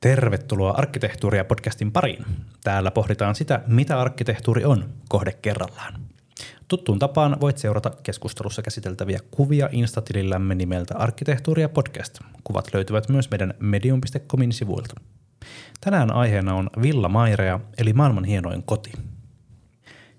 [0.00, 2.26] Tervetuloa Arkkitehtuuria podcastin pariin.
[2.64, 5.94] Täällä pohditaan sitä, mitä arkkitehtuuri on kohde kerrallaan.
[6.68, 12.18] Tuttuun tapaan voit seurata keskustelussa käsiteltäviä kuvia Instatilillämme nimeltä Arkkitehtuuria podcast.
[12.44, 14.94] Kuvat löytyvät myös meidän medium.comin sivuilta.
[15.80, 18.92] Tänään aiheena on Villa Mairea, eli maailman hienoin koti.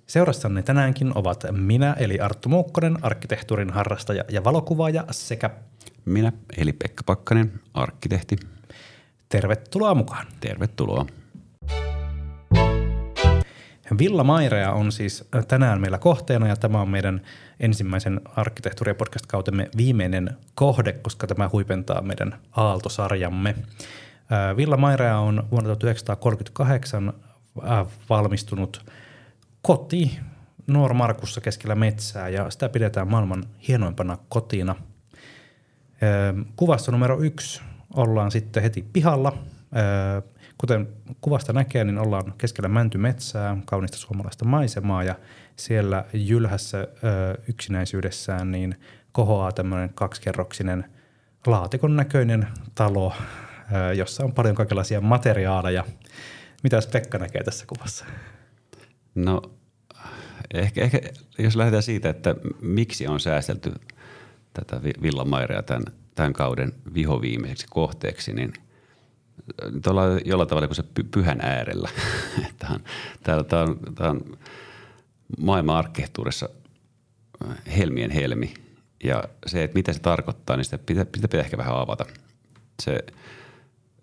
[0.07, 5.49] Seurassanne tänäänkin ovat minä, eli Arttu Muukkonen, arkkitehtuurin harrastaja ja valokuvaaja, sekä
[6.05, 8.35] minä, eli Pekka Pakkanen, arkkitehti.
[9.29, 10.27] Tervetuloa mukaan.
[10.39, 11.05] Tervetuloa.
[13.97, 17.21] Villa Mairea on siis tänään meillä kohteena ja tämä on meidän
[17.59, 23.55] ensimmäisen arkkitehtuuri- podcast-kautemme viimeinen kohde, koska tämä huipentaa meidän Aalto-sarjamme.
[24.57, 27.13] Villa Mairea on vuonna 1938
[28.09, 28.85] valmistunut
[29.61, 30.19] koti
[30.93, 34.75] Markussa keskellä metsää ja sitä pidetään maailman hienoimpana kotina.
[36.55, 37.61] Kuvassa numero yksi
[37.93, 39.37] ollaan sitten heti pihalla.
[40.57, 40.87] Kuten
[41.21, 45.15] kuvasta näkee, niin ollaan keskellä mäntymetsää, kaunista suomalaista maisemaa ja
[45.55, 46.87] siellä jylhässä
[47.47, 48.75] yksinäisyydessään niin
[49.11, 50.85] kohoaa tämmöinen kaksikerroksinen
[51.47, 53.13] laatikon näköinen talo,
[53.95, 55.85] jossa on paljon kaikenlaisia materiaaleja.
[56.63, 58.05] Mitäs Pekka näkee tässä kuvassa?
[59.15, 59.41] No
[60.53, 60.99] ehkä, ehkä
[61.39, 63.71] jos lähdetään siitä, että miksi on säästelty
[64.53, 65.83] tätä villamairea tämän,
[66.19, 68.53] tämän kauden vihoviimeiseksi kohteeksi, niin
[69.87, 71.89] ollaan jollain tavalla kuin se pyhän äärellä.
[72.59, 74.21] tämä, on, tämä, on, tämä on
[75.39, 76.49] maailman arkkitehtuurissa
[77.49, 78.53] äh, helmien helmi.
[79.03, 82.05] Ja se, että mitä se tarkoittaa, niin sitä pitää, pitää ehkä vähän avata.
[82.81, 82.99] Se,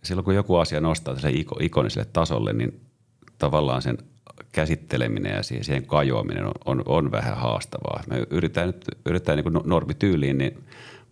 [0.03, 2.81] silloin kun joku asia nostaa sen ikoniselle tasolle, niin
[3.39, 3.99] tavallaan sen
[4.53, 8.03] käsitteleminen ja siihen kajoaminen on, on, on vähän haastavaa.
[8.07, 10.65] Me yritetään nyt yritetään niin normityyliin niin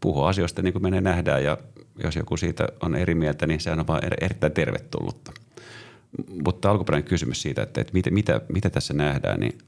[0.04, 1.58] puhua asioista niin kuin me ne nähdään ja
[2.04, 5.32] jos joku siitä on eri mieltä, niin sehän on vaan erittäin tervetullutta.
[6.44, 9.58] Mutta alkuperäinen kysymys siitä, että, että mitä, mitä, mitä tässä nähdään, niin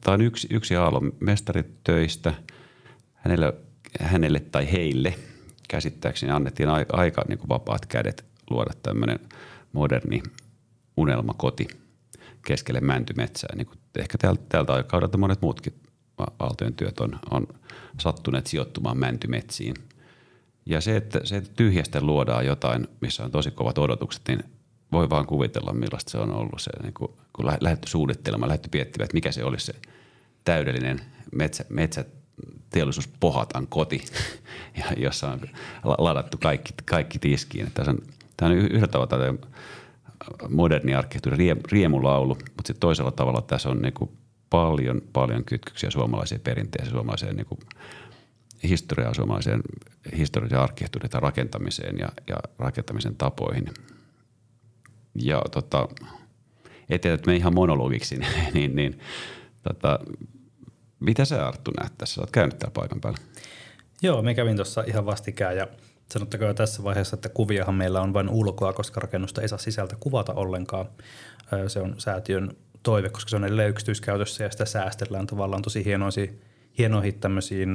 [0.00, 2.34] tämä on yksi, yksi Aallon mestaritöistä.
[3.14, 3.54] Hänelle,
[4.00, 5.14] hänelle tai heille
[5.68, 9.18] käsittääkseni annettiin aika, aika niin kuin vapaat kädet luoda tämmöinen
[9.72, 10.22] moderni
[10.96, 11.68] unelmakoti
[12.46, 13.56] keskelle mäntymetsää.
[13.56, 15.74] Niin kuin ehkä tältä, tältä aikakaudelta monet muutkin
[16.38, 17.46] Aaltojen työt on, on
[18.00, 19.74] sattuneet sijoittumaan mäntymetsiin–
[20.68, 24.44] ja se, että, se, että tyhjästä luodaan jotain, missä on tosi kovat odotukset, niin
[24.92, 29.04] voi vaan kuvitella, millaista se on ollut se, niin kun, kun lähdetty suunnittelemaan, lähdetty miettimään,
[29.04, 29.74] että mikä se olisi se
[30.44, 31.00] täydellinen
[31.32, 34.04] metsä, metsäteollisuus pohatan koti,
[34.96, 35.40] jossa on
[35.98, 37.70] ladattu kaikki, kaikki tiskiin.
[37.74, 37.98] Tämä on,
[38.36, 39.38] tämä on yhdellä tavalla
[40.48, 43.94] moderni arkkitehtuuri riemulaulu, mutta sitten toisella tavalla tässä on niin
[44.50, 47.60] paljon, paljon kytkyksiä suomalaiseen perinteeseen, suomalaiseen niin kuin
[48.62, 49.60] historiaa suomalaiseen
[50.16, 53.68] historiallisen arkkitehtuurin rakentamiseen ja, ja rakentamisen tapoihin.
[55.14, 55.88] Ja tota,
[56.90, 58.18] ettei nyt me ihan monologiksi,
[58.54, 58.98] niin, niin
[59.62, 59.98] tota,
[61.00, 62.14] mitä sä Arttu näet tässä?
[62.14, 63.18] Sä oot käynyt täällä paikan päällä.
[64.02, 65.68] Joo, me kävin tuossa ihan vastikään ja
[66.12, 70.34] sanottakoon tässä vaiheessa, että kuviahan meillä on vain ulkoa, koska rakennusta ei saa sisältä kuvata
[70.34, 70.86] ollenkaan.
[71.68, 72.56] Se on säätiön
[72.88, 76.40] toive, koska se on edelleen yksityiskäytössä ja sitä säästellään tavallaan tosi hienoihin,
[76.78, 77.70] hienoihin tämmöisiin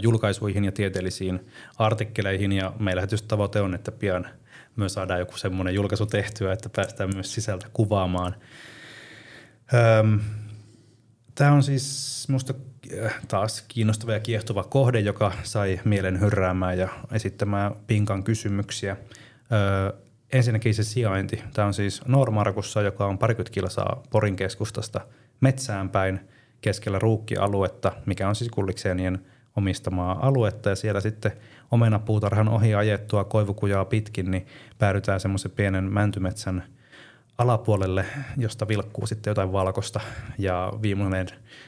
[0.00, 1.46] julkaisuihin ja tieteellisiin
[1.78, 4.26] artikkeleihin ja meillä tietysti tavoite on, että pian
[4.76, 8.34] myös saadaan joku semmoinen julkaisu tehtyä, että päästään myös sisältä kuvaamaan.
[11.34, 12.54] Tämä on siis minusta
[13.04, 18.96] äh, taas kiinnostava ja kiehtova kohde, joka sai mielen hyrräämään ja esittämään pinkan kysymyksiä.
[20.34, 21.42] Ensinnäkin se sijainti.
[21.52, 25.00] Tämä on siis Normarkussa, joka on parikymmentä kilsaa Porin keskustasta
[25.40, 26.20] metsään päin
[26.60, 29.18] keskellä ruukkialuetta, mikä on siis kullikseenien–
[29.56, 31.32] omistamaa aluetta ja siellä sitten
[31.70, 34.46] omenapuutarhan ohi ajettua koivukujaa pitkin, niin
[34.78, 36.64] päädytään semmoisen pienen mäntymetsän
[37.38, 38.06] alapuolelle,
[38.36, 40.00] josta vilkkuu sitten jotain valkosta
[40.38, 41.26] ja viimeinen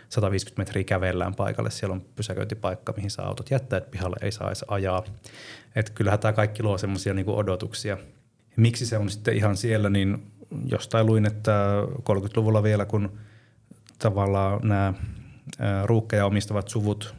[0.08, 1.70] 150 metriä kävellään paikalle.
[1.70, 5.04] Siellä on pysäköintipaikka, mihin saa autot jättää, että pihalle ei saa edes ajaa.
[5.76, 7.96] Että kyllähän tämä kaikki luo semmoisia niinku odotuksia.
[8.56, 10.32] Miksi se on sitten ihan siellä, niin
[10.66, 11.52] jostain luin, että
[11.98, 13.18] 30-luvulla vielä, kun
[13.98, 14.94] tavallaan nämä
[15.84, 17.14] ruukkeja omistavat suvut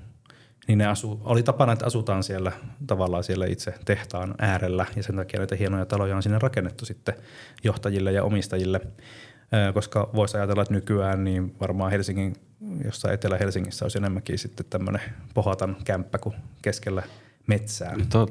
[0.68, 2.52] niin ne asu, oli tapana, että asutaan siellä
[2.88, 4.86] tavallaan siellä itse tehtaan äärellä.
[4.96, 7.16] Ja sen takia näitä hienoja taloja on sinne rakennettu sitten
[7.64, 8.82] johtajille ja omistajille,
[9.74, 12.36] koska voisi ajatella, että nykyään niin varmaan Helsingin,
[12.86, 15.02] jossain Etelä-Helsingissä olisi enemmänkin sitten tämmöinen
[15.34, 17.04] pohatan kämppä kuin keskellä
[17.48, 17.98] metsää.
[17.98, 18.28] No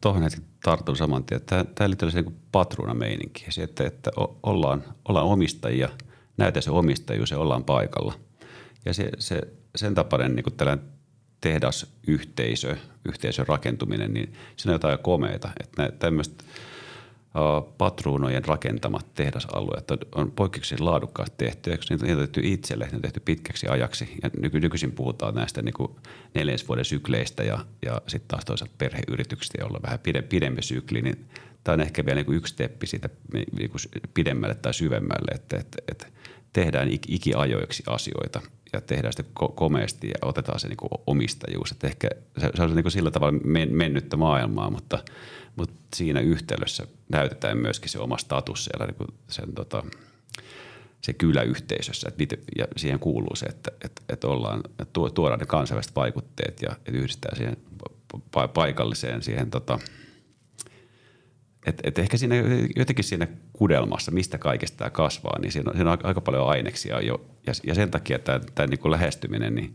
[0.00, 1.40] tuohon heti tartun saman tien.
[1.40, 4.10] Tämä, tämä liittyy niin patruuna meininki, että, että
[4.42, 5.88] ollaan, ollaan omistajia,
[6.36, 8.14] näytä se omistajuus ja ollaan paikalla.
[8.84, 9.40] Ja se, se,
[9.76, 10.86] sen tapainen niin tällainen
[11.40, 15.50] tehdasyhteisö, yhteisön rakentuminen, niin siinä on jotain komeita.
[15.60, 16.44] Että tämmöistä
[17.78, 21.70] patruunojen rakentamat tehdasalueet on, poikkeuksellisen laadukkaasti tehty.
[21.70, 24.16] Niitä, on tehty itselle, ne on tehty pitkäksi ajaksi.
[24.22, 25.74] Ja nyky, nykyisin puhutaan näistä niin
[26.34, 31.02] neljäs sykleistä ja, ja sitten taas toisaalta perheyrityksistä, joilla on vähän pide, pidempi sykli.
[31.02, 31.24] Niin
[31.64, 33.70] tämä on ehkä vielä niin yksi steppi siitä niin
[34.14, 36.06] pidemmälle tai syvemmälle, että, että, että
[36.52, 38.40] tehdään ikiajoiksi asioita
[38.72, 41.70] ja tehdään sitä komeasti ja otetaan se niin omistajuus.
[41.70, 42.08] Että ehkä
[42.38, 43.38] se, se on niin sillä tavalla
[43.70, 44.98] mennyttä maailmaa, mutta–
[45.56, 49.82] mutta siinä yhteydessä näytetään myöskin se oma status siellä niin sen tota,
[51.00, 55.46] se kyläyhteisössä, että mit, ja siihen kuuluu se, että, että, että ollaan, että tuodaan ne
[55.46, 57.56] kansainväliset vaikutteet ja yhdistää siihen
[58.54, 59.78] paikalliseen siihen tota,
[61.66, 62.34] että et ehkä siinä
[62.76, 67.00] jotenkin siinä kudelmassa, mistä kaikesta tämä kasvaa, niin siinä on, siinä on aika paljon aineksia
[67.00, 67.26] jo.
[67.46, 69.74] Ja, ja sen takia tämä, tämä niin kuin lähestyminen, niin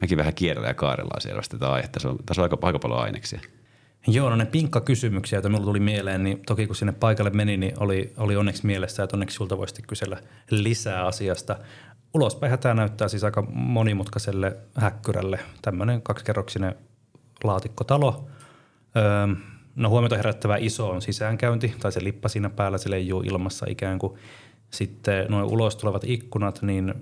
[0.00, 2.00] mekin vähän kierrellään ja kaarellaan selvästi tätä aihetta.
[2.00, 3.40] Se on, tässä on aika, aika paljon aineksia.
[4.06, 7.72] Joo, no ne pinkkakysymyksiä, joita minulla tuli mieleen, niin toki kun sinne paikalle meni, niin
[7.78, 10.16] oli, oli onneksi mielessä, että onneksi sulta voisi kysellä
[10.50, 11.56] lisää asiasta.
[12.14, 15.40] Ulospäin tämä näyttää siis aika monimutkaiselle häkkyrälle.
[15.62, 16.74] Tämmöinen kaksikerroksinen
[17.44, 18.28] laatikkotalo.
[18.96, 19.34] Öö,
[19.76, 23.98] no huomiota herättävä iso on sisäänkäynti, tai se lippa siinä päällä, se leijuu ilmassa ikään
[23.98, 24.18] kuin.
[24.70, 26.94] Sitten nuo ulos tulevat ikkunat, niin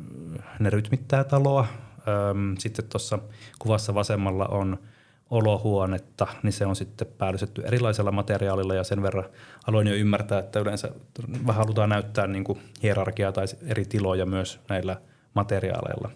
[0.58, 1.66] ne rytmittää taloa.
[2.58, 3.18] Sitten tuossa
[3.58, 4.78] kuvassa vasemmalla on–
[5.30, 9.24] olohuonetta, niin se on sitten päällystetty erilaisella materiaalilla ja sen verran
[9.66, 10.90] aloin jo ymmärtää, että yleensä
[11.46, 15.00] vähän halutaan näyttää niin kuin hierarkiaa tai eri tiloja myös näillä
[15.34, 16.10] materiaaleilla.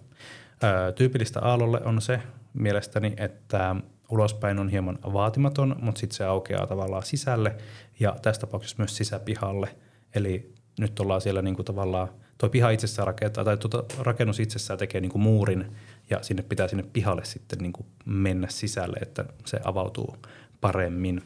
[0.95, 2.23] Tyypillistä aallolle on se
[2.55, 3.77] mielestäni, että
[4.11, 7.57] ulospäin on hieman vaatimaton, mutta sitten se aukeaa tavallaan sisälle
[8.01, 9.77] ja tässä tapauksessa myös sisäpihalle.
[10.15, 12.09] Eli nyt ollaan siellä niin kuin tavallaan,
[12.39, 15.77] tuo piha itsessään rakentaa, tai tuota rakennus itsessään tekee niin kuin muurin
[16.11, 20.17] ja sinne pitää sinne pihalle sitten niin kuin mennä sisälle, että se avautuu
[20.61, 21.23] paremmin.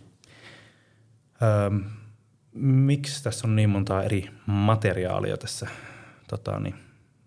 [1.42, 1.70] Öö,
[2.60, 5.68] miksi tässä on niin monta eri materiaalia tässä
[6.28, 6.74] tota, niin,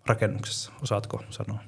[0.06, 0.72] rakennuksessa?
[0.82, 1.58] Osaatko sanoa?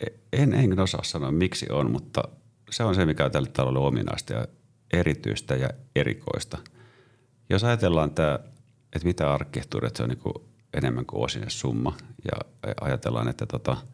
[0.00, 2.22] E-, en, en osaa sanoa, miksi on, mutta
[2.72, 4.46] se on se, mikä on tälle talolle ominaista ja
[4.92, 6.58] erityistä ja erikoista.
[7.50, 8.38] Jos ajatellaan tämä,
[8.92, 10.34] että mitä arkkitehtuuri, että se on niin kuin
[10.74, 13.76] enemmän kuin osine summa ja ajatellaan, että tota–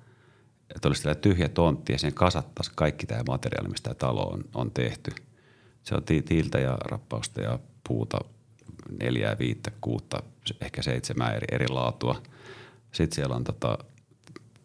[0.76, 4.70] että olisi tyhjä tontti ja sen kasattaisiin kaikki tämä materiaali, mistä tämä talo on, on
[4.70, 5.10] tehty.
[5.82, 7.58] Se on tiiltä ja rappausta ja
[7.88, 8.18] puuta
[9.02, 10.22] neljää, viittä, kuutta,
[10.60, 12.22] ehkä seitsemää eri, eri laatua.
[12.92, 13.78] Sitten siellä on tota,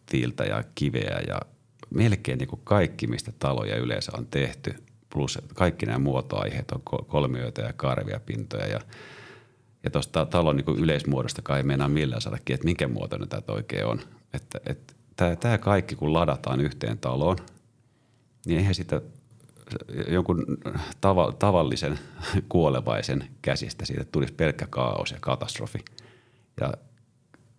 [0.06, 1.40] tiiltä ja kiveä ja
[1.94, 4.74] melkein niin kuin kaikki, mistä taloja yleensä on tehty.
[5.10, 8.80] Plus kaikki nämä muotoaiheet on kolmioita ja karvia pintoja ja
[9.84, 13.86] ja tuosta talon niin yleismuodosta kai ei meinaa millään saada että minkä muotoinen tämä oikein
[13.86, 14.00] on.
[14.34, 14.94] Että, että
[15.40, 17.36] tämä kaikki kun ladataan yhteen taloon,
[18.46, 19.00] niin eihän sitä
[20.08, 20.44] jonkun
[21.00, 21.98] tava, tavallisen
[22.48, 25.78] kuolevaisen käsistä siitä tulisi pelkkä kaos ja katastrofi.
[26.60, 26.74] Ja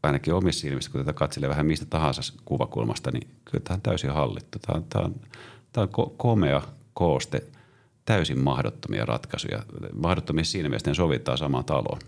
[0.05, 4.09] ainakin omissa silmissä, kun tätä katselee vähän mistä tahansa kuvakulmasta, niin kyllä tämä on täysin
[4.09, 4.59] hallittu.
[4.59, 5.15] Tämä on, tämä on,
[5.73, 6.61] tämä on komea
[6.93, 7.43] kooste,
[8.05, 9.63] täysin mahdottomia ratkaisuja.
[9.93, 11.99] Mahdottomia siinä mielessä, ne sovittaa samaan taloon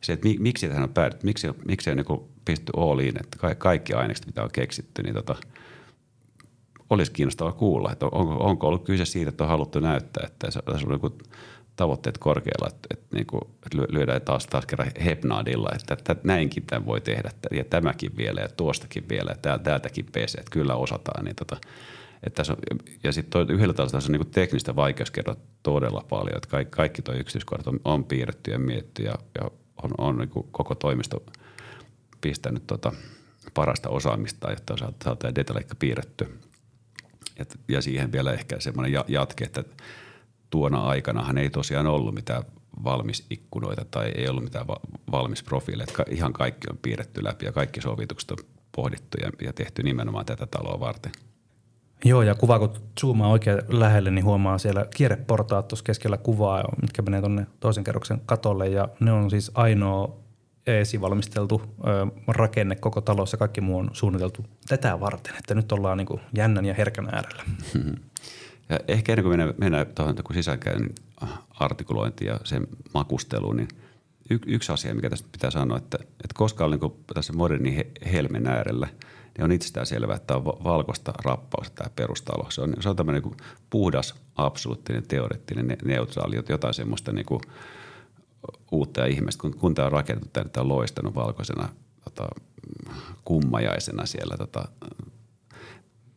[0.00, 3.94] se, että miksi tähän on päädytty, miksi, miksi on niin pistetty all in, että kaikki
[3.94, 5.36] ainekset, mitä on keksitty, niin tota,
[6.90, 10.86] olisi kiinnostavaa kuulla, että onko, onko ollut kyse siitä, että on haluttu näyttää, että tässä
[10.86, 11.18] on joku
[11.80, 16.62] tavoitteet korkealla, että, että, niin kuin, että lyödään taas, taas kerran hepnaadilla, että, että näinkin
[16.66, 21.24] tämän voi tehdä ja tämäkin vielä ja tuostakin vielä ja täältäkin pesee, että kyllä osataan.
[21.24, 21.56] Niin tota,
[22.22, 22.58] että tässä on,
[23.04, 27.14] ja sitten yhdellä tasolla tässä on niin teknistä vaikeuskerroa todella paljon, että kaikki, kaikki tuo
[27.14, 29.50] yksityiskohdat on, on piirretty ja mietitty ja, ja
[29.82, 31.22] on, on niin koko toimisto
[32.20, 32.92] pistänyt tota
[33.54, 36.38] parasta osaamista, jotta saa tämä detaljikka piirretty.
[37.36, 39.64] Et, ja siihen vielä ehkä semmoinen jatke, että
[40.50, 42.42] tuona aikanahan ei tosiaan ollut mitään
[42.84, 44.80] valmis ikkunoita tai ei ollut mitään va-
[45.12, 45.86] valmis profiileja.
[46.10, 48.38] Ihan kaikki on piirretty läpi ja kaikki sovitukset on
[48.76, 51.12] pohdittu ja, ja tehty nimenomaan tätä taloa varten–
[52.04, 57.02] Joo, ja kuva kun zoomaa oikein lähelle, niin huomaa siellä kierreportaat tuossa keskellä kuvaa, mitkä
[57.02, 60.16] menee tuonne toisen kerroksen katolle, ja ne on siis ainoa
[60.66, 66.20] esivalmisteltu ö, rakenne koko talossa, kaikki muu on suunniteltu tätä varten, että nyt ollaan niin
[66.34, 67.42] jännän ja herkän äärellä.
[68.70, 70.94] Ja ehkä ennen kuin mennään, mennään tuohon sisäänkäynnin
[71.50, 73.68] artikulointiin ja sen makusteluun, niin
[74.30, 78.46] y, yksi asia, mikä tästä pitää sanoa, että, että koska on niin tässä modernin helmen
[78.46, 78.88] äärellä–
[79.40, 82.50] niin on itsestään selvää, että on valkoista rappausta tämä perustalo.
[82.50, 83.36] Se on, se on tämmöinen niin
[83.70, 87.40] puhdas, absoluuttinen, teoreettinen, neutraali, jotain semmoista niin kuin
[88.72, 89.40] uutta ja ihmeistä.
[89.40, 91.68] Kun, kun tämä on rakennettu tänne, tämä on loistanut valkoisena
[92.04, 92.28] tota,
[93.24, 94.68] kummajaisena siellä tota,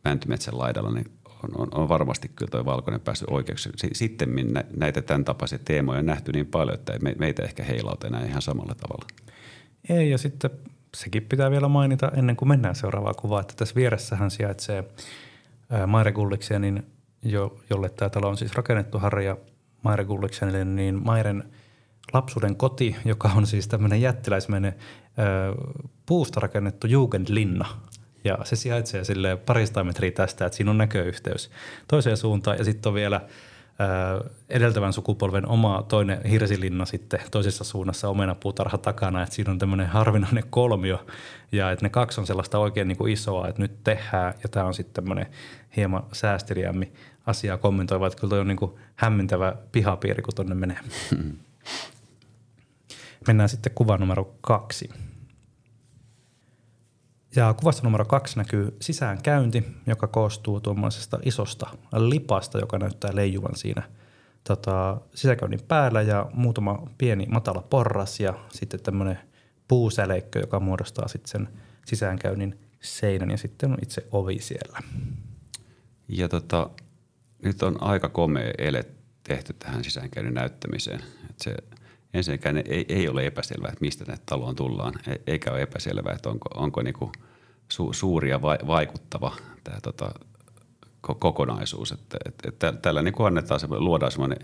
[0.04, 1.10] Mäntymetsän laidalla, niin
[1.44, 3.70] on, on, on varmasti kyllä tuo valkoinen päässyt oikeaksi.
[3.92, 4.28] Sitten
[4.76, 8.42] näitä tämän tapaisia teemoja on nähty niin paljon, että me, meitä ehkä heilauta enää ihan
[8.42, 9.06] samalla tavalla.
[9.88, 10.50] Ei, ja sitten
[10.96, 14.84] sekin pitää vielä mainita ennen kuin mennään seuraavaan kuvaan, että tässä vieressähän sijaitsee
[15.86, 16.86] Maire Gulliksenin,
[17.22, 19.36] jo, jolle tämä talo on siis rakennettu Harja
[19.82, 21.44] Maire Gulliksenille, niin Mairen
[22.12, 24.74] lapsuuden koti, joka on siis tämmöinen jättiläismäinen
[26.06, 27.66] puusta rakennettu Jugendlinna.
[28.24, 31.50] Ja se sijaitsee sille parista metriä tästä, että siinä on näköyhteys
[31.88, 32.58] toiseen suuntaan.
[32.58, 33.20] Ja sitten on vielä
[34.48, 40.44] edeltävän sukupolven oma toinen hirsilinna sitten toisessa suunnassa omenapuutarha takana, että siinä on tämmöinen harvinainen
[40.50, 41.06] kolmio
[41.52, 44.66] ja että ne kaksi on sellaista oikein niin kuin isoa, että nyt tehdään ja tämä
[44.66, 45.26] on sitten tämmöinen
[45.76, 46.94] hieman säästeliämmin
[47.26, 50.78] asiaa kommentoiva, että kyllä toi on niin kuin hämmentävä pihapiiri, kun tonne menee.
[53.26, 54.90] Mennään sitten kuvaan numero kaksi.
[57.36, 63.82] Ja kuvassa numero kaksi näkyy sisäänkäynti, joka koostuu tuommoisesta isosta lipasta, joka näyttää leijuvan siinä
[64.44, 69.18] tota, sisäkäynnin päällä ja muutama pieni matala porras ja sitten tämmöinen
[69.68, 71.48] puusäleikkö, joka muodostaa sitten sen
[71.86, 74.78] sisäänkäynnin seinän ja sitten on itse ovi siellä.
[76.08, 76.70] Ja tota,
[77.44, 78.84] nyt on aika komea ele
[79.22, 81.00] tehty tähän sisäänkäynnin näyttämiseen.
[81.30, 81.54] Et se
[82.14, 86.28] ensinnäkään ei, ei ole epäselvää, että mistä tänne taloon tullaan, e, eikä ole epäselvää, että
[86.28, 87.12] onko, onko niinku
[87.68, 90.10] su, suuri ja va, vaikuttava tämä tota,
[91.00, 91.92] kokonaisuus.
[91.92, 94.38] Että, et, et tällä niin kuin annetaan luodaan semmoinen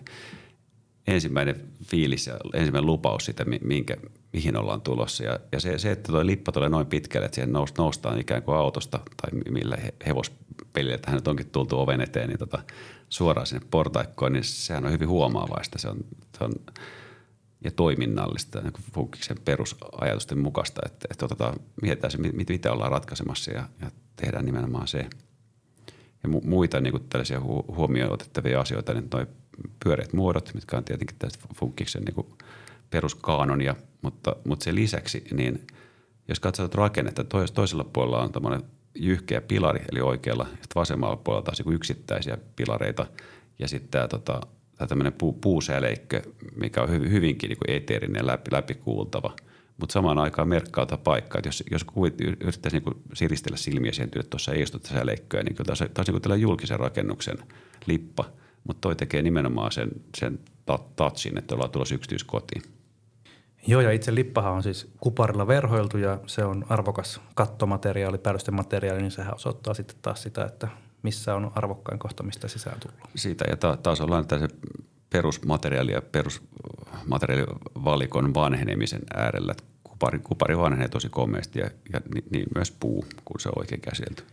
[1.06, 3.96] ensimmäinen fiilis ja ensimmäinen lupaus siitä, minkä,
[4.32, 5.24] mihin ollaan tulossa.
[5.24, 8.56] Ja, ja se, se, että tuo lippa tulee noin pitkälle, että siihen noustaan ikään kuin
[8.56, 12.62] autosta tai millä hevospelillä tähän nyt onkin tultu oven eteen, niin tota,
[13.08, 15.78] suoraan sinne portaikkoon, niin sehän on hyvin huomaavaista.
[15.78, 15.96] Se on,
[16.38, 16.52] se on
[17.64, 23.68] ja toiminnallista niin Funkiksen perusajatusten mukaista, että, että otetaan, mietitään se, mitä ollaan ratkaisemassa ja,
[23.80, 25.06] ja tehdään nimenomaan se.
[26.22, 29.26] Ja mu, muita niin kuin tällaisia hu, huomioon otettavia asioita, niin noin
[29.84, 32.26] pyöreät muodot, mitkä on tietenkin tästä Funkiksen niin
[32.90, 35.66] peruskaanonia, mutta, mutta sen lisäksi, niin
[36.28, 38.62] jos katsotaan rakennetta, tois, toisella puolella on tämmöinen
[38.94, 43.06] jyhkeä pilari, eli oikealla, sitten vasemmalla puolella taas yksittäisiä pilareita,
[43.58, 44.40] ja sitten tämä tota,
[44.80, 46.22] tai tämmöinen puu, puusäleikkö,
[46.56, 49.36] mikä on hyvinkin niin kuin eteerinen läpi, läpikuultava,
[49.76, 51.40] mutta samaan aikaan merkkauta paikkaa.
[51.44, 51.86] Jos, jos
[52.40, 56.80] yrittäisi niin siristellä silmiä siihen, että tuossa ei istu säleikköä, niin kyllä taas, niin julkisen
[56.80, 57.38] rakennuksen
[57.86, 58.24] lippa,
[58.64, 60.38] mutta toi tekee nimenomaan sen, sen
[60.96, 62.62] touchin, että ollaan tulossa yksityiskotiin.
[63.66, 69.10] Joo, ja itse lippahan on siis kuparilla verhoiltu ja se on arvokas kattomateriaali, päällystemateriaali, niin
[69.10, 70.68] sehän osoittaa sitten taas sitä, että
[71.02, 73.00] missä on arvokkain kohta, mistä sisään tullut.
[73.16, 74.48] Siitä ja taas ollaan tässä
[75.10, 79.54] perusmateriaali ja perusmateriaalivalikon vanhenemisen äärellä.
[79.84, 83.80] Kupari, kupari vanhenee tosi komeasti ja, ja niin, niin myös puu, kun se on oikein
[83.80, 84.24] käsitelty.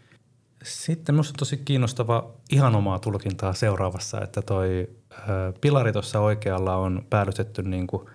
[0.63, 5.15] Sitten minusta on tosi kiinnostava ihan omaa tulkintaa seuraavassa, että toi ö,
[5.61, 8.11] pilari tuossa oikealla on päällystetty niin kuin, ö,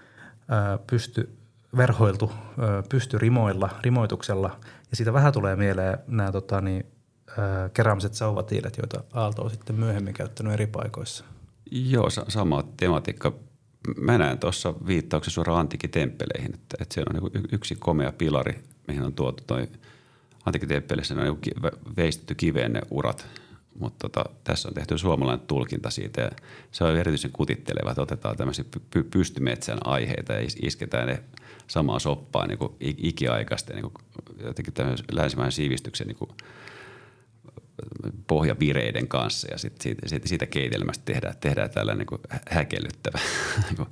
[0.86, 1.36] pysty,
[1.76, 4.60] verhoiltu ö, pystyrimoilla, rimoituksella.
[4.90, 6.86] Ja siitä vähän tulee mieleen nämä tota, niin,
[7.74, 11.24] keräämiset sauvatiilet, joita Aalto on sitten myöhemmin käyttänyt eri paikoissa.
[11.70, 13.32] Joo, sama tematiikka.
[13.96, 19.02] Mä näen tuossa viittauksen suoraan antiikitemppeleihin, että, että se on niin yksi komea pilari, mihin
[19.02, 19.68] on tuotu toi
[20.46, 21.38] antiikitemppeleissä on
[21.96, 23.26] veistetty kiveen ne urat,
[23.78, 26.30] mutta tota, tässä on tehty suomalainen tulkinta siitä ja
[26.70, 31.22] se on erityisen kutitteleva, että otetaan tämmöisiä py- pystymetsän aiheita ja isketään ne
[31.66, 33.92] samaa soppaa niin ikiaikaisten niin
[34.44, 34.74] jotenkin
[35.12, 36.28] länsimäisen siivistyksen niin
[38.26, 43.18] pohjavireiden kanssa ja sit siitä, siitä, siitä keitelmästä tehdään, tehdään tällainen niin häkellyttävä
[43.70, 43.86] niin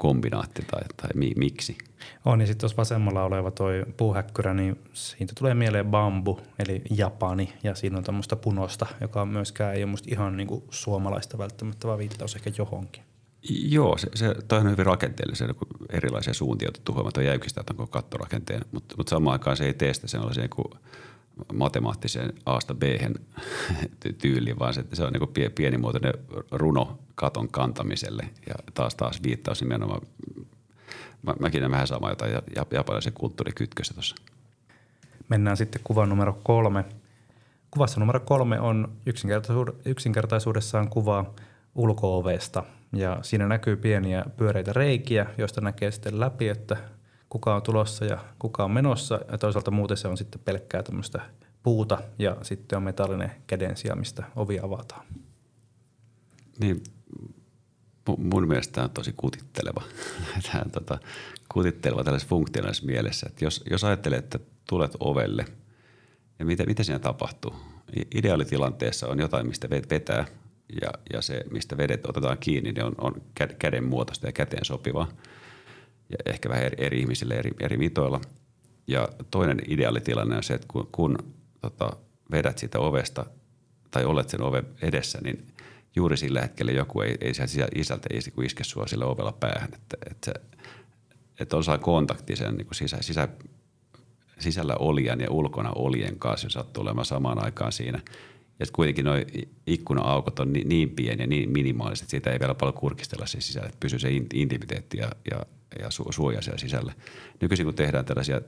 [0.00, 1.78] kombinaatti tai, tai mi, miksi.
[2.24, 7.52] On, niin sitten tuossa vasemmalla oleva toi puuhäkkyrä, niin siitä tulee mieleen bambu, eli Japani,
[7.62, 11.38] ja siinä on tämmöistä punosta, joka on myöskään ei ole musta ihan niin kuin suomalaista
[11.38, 13.02] välttämättä, vaan viittaus ehkä johonkin.
[13.48, 15.56] Joo, se, se toi on hyvin rakenteellisia niin
[15.90, 20.06] erilaisia suuntia otettu huomioon, jäykistää tuon kattorakenteen, mutta, mutta samaan aikaan se ei tee sitä
[20.06, 20.80] sellaisia niin
[21.52, 22.82] matemaattiseen A-sta b
[24.18, 26.14] tyyliin, vaan se, se on niin pienimuotoinen
[26.50, 30.00] runo katon kantamiselle ja taas taas viittaus nimenomaan,
[31.22, 32.32] mä, mäkin en vähän sama jotain
[32.70, 34.16] japanilaisen kulttuurikytkössä tuossa.
[35.28, 36.84] Mennään sitten kuvan numero kolme.
[37.70, 38.92] Kuvassa numero kolme on
[39.84, 41.34] yksinkertaisuudessaan kuva
[41.74, 42.18] ulko
[42.92, 46.76] ja siinä näkyy pieniä pyöreitä reikiä, joista näkee sitten läpi, että
[47.30, 49.20] kuka on tulossa ja kuka on menossa.
[49.32, 51.20] Ja toisaalta muuten se on sitten pelkkää tämmöistä
[51.62, 55.06] puuta ja sitten on metallinen kädensia, mistä ovi avataan.
[56.60, 56.82] Niin,
[58.16, 59.82] mun mielestä tämä on tosi kutitteleva.
[60.52, 60.98] tämä on tota,
[61.48, 63.26] kutitteleva tällaisessa funktionaalisessa mielessä.
[63.30, 65.44] Että jos, jos ajattelee, että tulet ovelle
[66.38, 67.54] ja mitä, mitä siinä tapahtuu?
[68.14, 70.26] ideaalitilanteessa on jotain, mistä vetää
[70.82, 73.22] ja, ja se, mistä vedet otetaan kiinni, niin on, on
[73.58, 75.08] käden muotoista ja käteen sopiva
[76.10, 78.20] ja ehkä vähän eri, eri ihmisille eri, eri mitoilla.
[78.86, 81.18] Ja toinen ideaalitilanne on se, että kun, kun
[81.60, 81.96] tota,
[82.32, 83.26] vedät sitä ovesta
[83.90, 85.46] tai olet sen oven edessä, niin
[85.96, 89.70] juuri sillä hetkellä joku ei, ei sieltä isältä ei iske sua sillä ovella päähän.
[89.74, 90.32] Että, että,
[91.40, 93.28] että on saa kontakti sen niin sisä, sisä,
[94.38, 98.00] sisällä olijan ja ulkona olien kanssa, jos sattuu olemaan samaan aikaan siinä.
[98.60, 99.14] Ja kuitenkin nuo
[99.66, 103.68] ikkuna-aukot on niin, niin pieniä, niin minimaaliset, että siitä ei vielä paljon kurkistella sen sisällä,
[103.68, 105.46] että pysyy se intimiteetti ja, ja,
[105.78, 106.92] ja suoja siellä sisällä.
[107.40, 108.40] Nykyisin kun tehdään tällaisia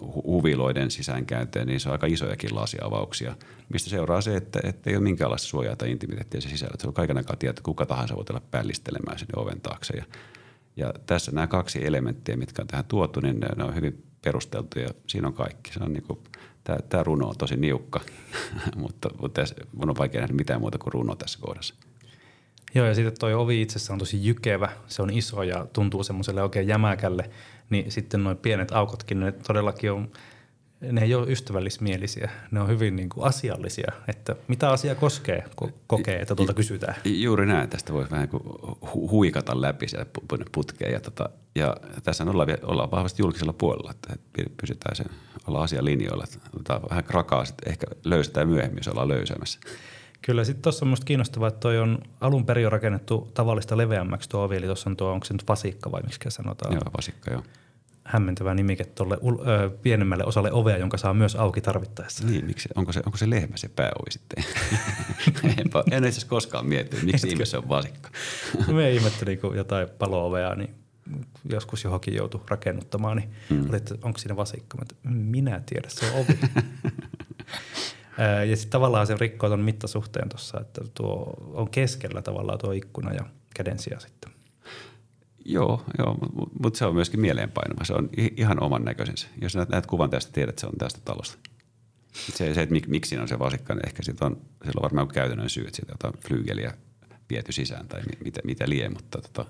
[0.00, 3.36] huviloiden sisäänkäynteen, niin se on aika isojakin lasiavauksia,
[3.68, 6.74] mistä seuraa se, että, että ei ole minkäänlaista suojaa tai intimiteettiä se sisällä.
[6.78, 9.96] Se on kaiken aikaa tietää, että kuka tahansa voi tulla pällistelemään sinne oven taakse.
[9.96, 10.04] Ja,
[10.76, 14.78] ja tässä nämä kaksi elementtiä, mitkä on tähän tuotu, niin ne, ne on hyvin perusteltu
[14.78, 15.72] ja siinä on kaikki.
[15.72, 16.18] Se on niin kuin,
[16.64, 18.00] tämä, tämä runo on tosi niukka,
[18.76, 21.74] mutta, mutta tässä, mun on vaikea nähdä mitään muuta kuin runo tässä kohdassa.
[22.74, 24.68] Joo, ja sitten toi ovi itsessään on tosi jykevä.
[24.86, 27.30] Se on iso ja tuntuu semmoiselle oikein jämäkälle.
[27.70, 30.10] Niin sitten noin pienet aukotkin, ne todellakin on,
[30.80, 32.30] ne ei ole ystävällismielisiä.
[32.50, 36.94] Ne on hyvin niin kuin asiallisia, että mitä asia koskee, ko- kokee, että tuolta kysytään.
[37.04, 37.68] Juuri näin.
[37.68, 38.42] Tästä voi vähän kuin
[38.82, 40.06] hu- huikata läpi siellä
[40.52, 40.92] putkeen.
[40.92, 44.14] Ja, tota, ja tässä ollaan, ollaan vahvasti julkisella puolella, että
[44.60, 45.06] pysytään sen,
[45.46, 46.24] olla asialinjoilla.
[46.54, 49.60] Otetaan vähän krakaa, sitten ehkä löysetään myöhemmin, jos ollaan löysämässä.
[50.22, 54.44] Kyllä, sitten tuossa on minusta kiinnostavaa, että toi on alun perin rakennettu tavallista leveämmäksi tuo
[54.44, 56.74] ovi, eli tuossa on tuo, onko se nyt vasikka vai miksi sanotaan?
[56.74, 57.42] Joo, vasikka, joo.
[58.04, 62.26] Hämmentävä nimike tuolle ö, pienemmälle osalle ovea, jonka saa myös auki tarvittaessa.
[62.26, 64.44] Niin, miksi, onko, se, onko se lehmä se pääovi sitten?
[65.58, 68.10] Enpä, en itse asiassa koskaan miettinyt, miksi ihmisessä se on vasikka.
[68.72, 70.74] Me ihmettelin, kun jotain paloovea, niin
[71.48, 73.68] joskus johonkin joutui rakennuttamaan, niin mm.
[73.68, 74.78] oli, että onko siinä vasikka?
[74.78, 76.38] Mä, minä tiedä, se on ovi.
[78.48, 83.12] Ja sitten tavallaan se rikkoo tuon mittasuhteen tuossa, että tuo on keskellä tavallaan tuo ikkuna
[83.12, 84.32] ja kädensia sitten.
[85.44, 86.16] Joo, joo
[86.60, 87.84] mutta se on myöskin mieleenpainuva.
[87.84, 89.26] Se on ihan oman näköisensä.
[89.40, 91.38] Jos näet, näet kuvan tästä, tiedät, että se on tästä talosta.
[92.12, 94.82] Se, se että mik, miksi siinä on se vasikka, niin ehkä siitä on, sillä on
[94.82, 96.74] varmaan käytännön syy, että siitä on flyygeliä
[97.30, 99.44] viety sisään tai mitä, mitä lie, mutta, tota,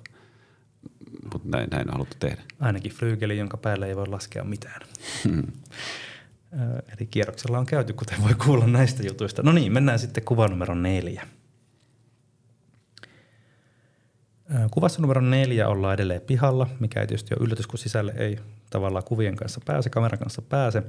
[1.32, 2.42] mutta näin, näin on haluttu tehdä.
[2.60, 4.80] Ainakin flyygeli, jonka päälle ei voi laskea mitään.
[6.98, 9.42] Eli kierroksella on käyty, kuten voi kuulla näistä jutuista.
[9.42, 11.26] No niin, mennään sitten kuva numero neljä.
[14.70, 18.38] Kuvassa numero neljä ollaan edelleen pihalla, mikä ei tietysti ole yllätys, kun sisälle ei
[18.70, 20.82] tavallaan kuvien kanssa pääse, kameran kanssa pääse.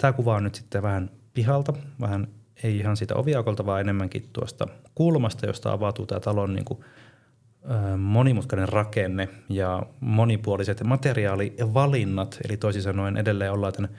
[0.00, 2.28] Tämä kuva on nyt sitten vähän pihalta, vähän
[2.62, 6.80] ei ihan siitä oviaukolta, vaan enemmänkin tuosta kulmasta, josta avautuu tämä talon niin kuin,
[7.98, 13.90] monimutkainen rakenne ja monipuoliset materiaalivalinnat, eli toisin sanoen edelleen ollaan tämän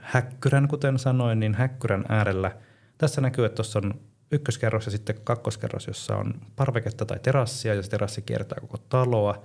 [0.00, 2.56] häkkyrän, kuten sanoin, niin häkkyrän äärellä.
[2.98, 4.00] Tässä näkyy, että tuossa on
[4.30, 9.42] ykköskerros ja sitten kakkoskerros, jossa on parveketta tai terassia ja se terassi kiertää koko taloa.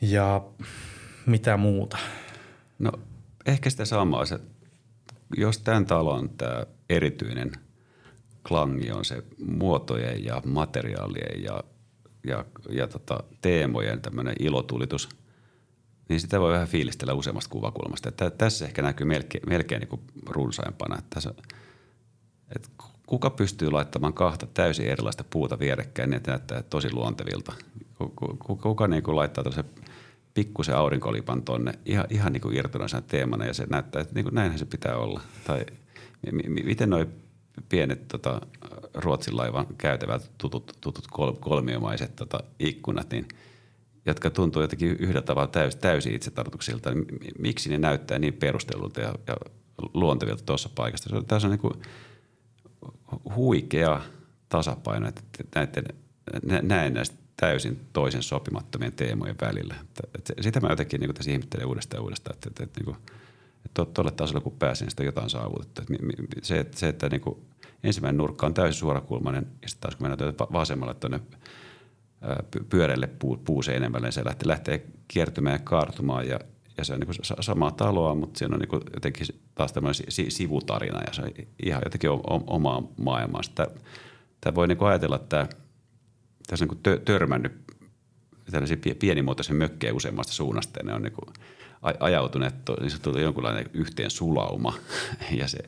[0.00, 0.44] Ja
[1.26, 1.98] mitä muuta?
[2.78, 2.92] No
[3.46, 4.24] ehkä sitä samaa.
[4.24, 4.38] Se,
[5.36, 7.52] jos tämän talon tämä erityinen
[8.48, 11.64] klangi on se muotojen ja materiaalien ja,
[12.26, 15.08] ja, ja tota, teemojen tämmöinen ilotulitus–
[16.08, 18.08] niin sitä voi vähän fiilistellä useammasta kuvakulmasta.
[18.08, 20.98] Että tässä ehkä näkyy melkein, melkein niin kuin runsaimpana.
[20.98, 21.34] Että tässä,
[22.56, 22.68] että
[23.06, 27.52] kuka pystyy laittamaan kahta täysin erilaista puuta vierekkäin, niin että näyttää tosi luontevilta.
[27.98, 29.72] Kuka, kuka niin kuin laittaa tällaisen
[30.34, 34.34] pikkusen aurinkolipan tonne ihan, ihan niin kuin irtonaisena teemana ja se näyttää, että niin kuin
[34.34, 35.20] näinhän se pitää olla.
[35.46, 35.66] Tai
[36.32, 37.06] m- m- miten noi
[37.68, 38.40] pienet tota,
[38.94, 43.28] Ruotsin laivan käytävät tutut, tutut kol, kolmiomaiset tota, ikkunat, niin–
[44.10, 47.06] jotka tuntuu jotenkin yhdellä tavalla täys, täysin itsetarkoituksilta, niin
[47.38, 49.36] miksi ne näyttää niin perustelulta ja, ja
[49.94, 51.22] luontevilta tuossa paikassa.
[51.28, 51.74] Tässä on niin kuin
[53.34, 54.00] huikea
[54.48, 55.22] tasapaino että
[55.54, 55.84] näiden,
[56.62, 59.74] näen näistä täysin toisen sopimattomien teemojen välillä.
[60.14, 63.12] Että, sitä mä jotenkin niin tässä ihmettelen uudestaan ja uudestaan, että, että, että, että,
[63.66, 65.82] että tuolle tasolle kun pääsin, niin sitä jotain saavutettu.
[65.82, 65.94] Että
[66.42, 67.38] se, että, se, että niin kuin
[67.82, 71.20] ensimmäinen nurkka on täysin suorakulmainen ja sitten taas kun mennään vasemmalle tuonne–
[72.70, 73.08] pyöreille
[73.44, 74.12] puuseinän väliin.
[74.12, 76.38] Se lähtee, lähtee kiertymään ja kaartumaan ja,
[76.76, 81.12] ja se on niin samaa taloa, mutta siinä on niin jotenkin taas tämmöinen sivutarina ja
[81.12, 81.30] se on
[81.64, 82.10] ihan jotenkin
[82.46, 83.42] omaa maailmaa.
[84.40, 85.48] Tämä voi niin ajatella, että
[86.46, 87.52] tässä on niin törmännyt
[88.50, 91.14] tällaisia pienimuotoisia mökkejä useammasta suunnasta ja ne on niin
[91.82, 94.74] ajautuneet niin se tuli jonkunlainen yhteen sulauma
[95.40, 95.58] ja, se,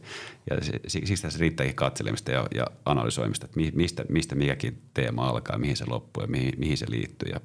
[0.50, 5.58] ja se, siksi tässä riittääkin katselemista ja, ja analysoimista, että mistä, mistä mikäkin teema alkaa,
[5.58, 7.40] mihin se loppuu ja mihin, mihin se liittyy ja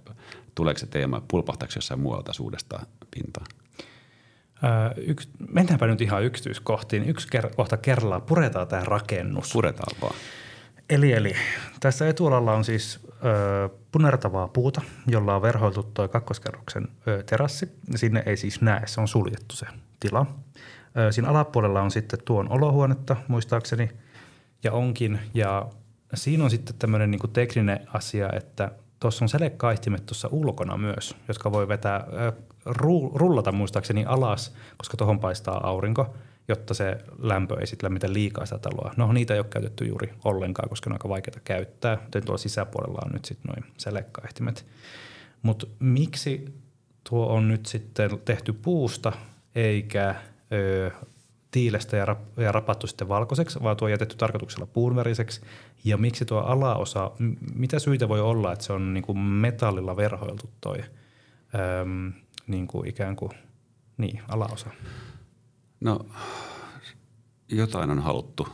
[0.56, 2.80] tuleeko se teema, pulpahtaako jossain muualta suudesta
[3.12, 3.46] pintaan?
[4.64, 7.10] Öö, yks, mennäänpä nyt ihan yksityiskohtiin.
[7.10, 9.54] Yksi ker- kohta kerrallaan puretaan tämä rakennus.
[9.54, 10.16] Puretaan vaan.
[10.90, 11.34] Eli, eli
[11.80, 17.70] tässä etualalla on siis ö, punertavaa puuta, jolla on verhoiltu tuo kakkoskerroksen ö, terassi.
[17.96, 19.66] Sinne ei siis näe, se on suljettu se
[20.00, 20.26] tila.
[20.98, 23.90] Ö, siinä alapuolella on sitten tuon olohuonetta muistaakseni
[24.64, 25.20] ja onkin.
[25.34, 25.66] Ja
[26.14, 31.52] siinä on sitten tämmöinen niin tekninen asia, että tuossa on selekaihtimet tuossa ulkona myös, jotka
[31.52, 32.32] voi vetää, ö,
[33.14, 36.16] rullata muistaakseni alas, koska tuohon paistaa aurinko–
[36.48, 38.94] jotta se lämpö ei sitten lämmitä liikaa sitä taloa.
[38.98, 42.38] No niitä ei ole käytetty juuri ollenkaan, koska ne on aika vaikeita käyttää, joten tuolla
[42.38, 44.66] sisäpuolella on nyt sitten noin selekkaihtimet.
[45.42, 46.46] Mutta miksi
[47.10, 49.12] tuo on nyt sitten tehty puusta
[49.56, 50.16] eikä
[50.52, 50.92] ö,
[51.52, 55.42] tiilestä ja, rap, ja rapattu sitten valkoiseksi, vaan tuo on jätetty tarkoituksella puunväriseksi.
[55.84, 57.12] Ja miksi tuo alaosa,
[57.56, 60.78] mitä syitä voi olla, että se on niin kuin metallilla verhoiltu toi
[61.82, 62.14] öm,
[62.48, 63.32] niin kuin ikään kuin
[63.98, 64.70] niin, alaosa?
[65.80, 66.06] No
[67.50, 68.48] jotain on haluttu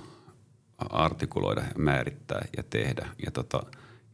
[0.90, 3.10] artikuloida, määrittää ja tehdä.
[3.26, 3.64] Ja, tota,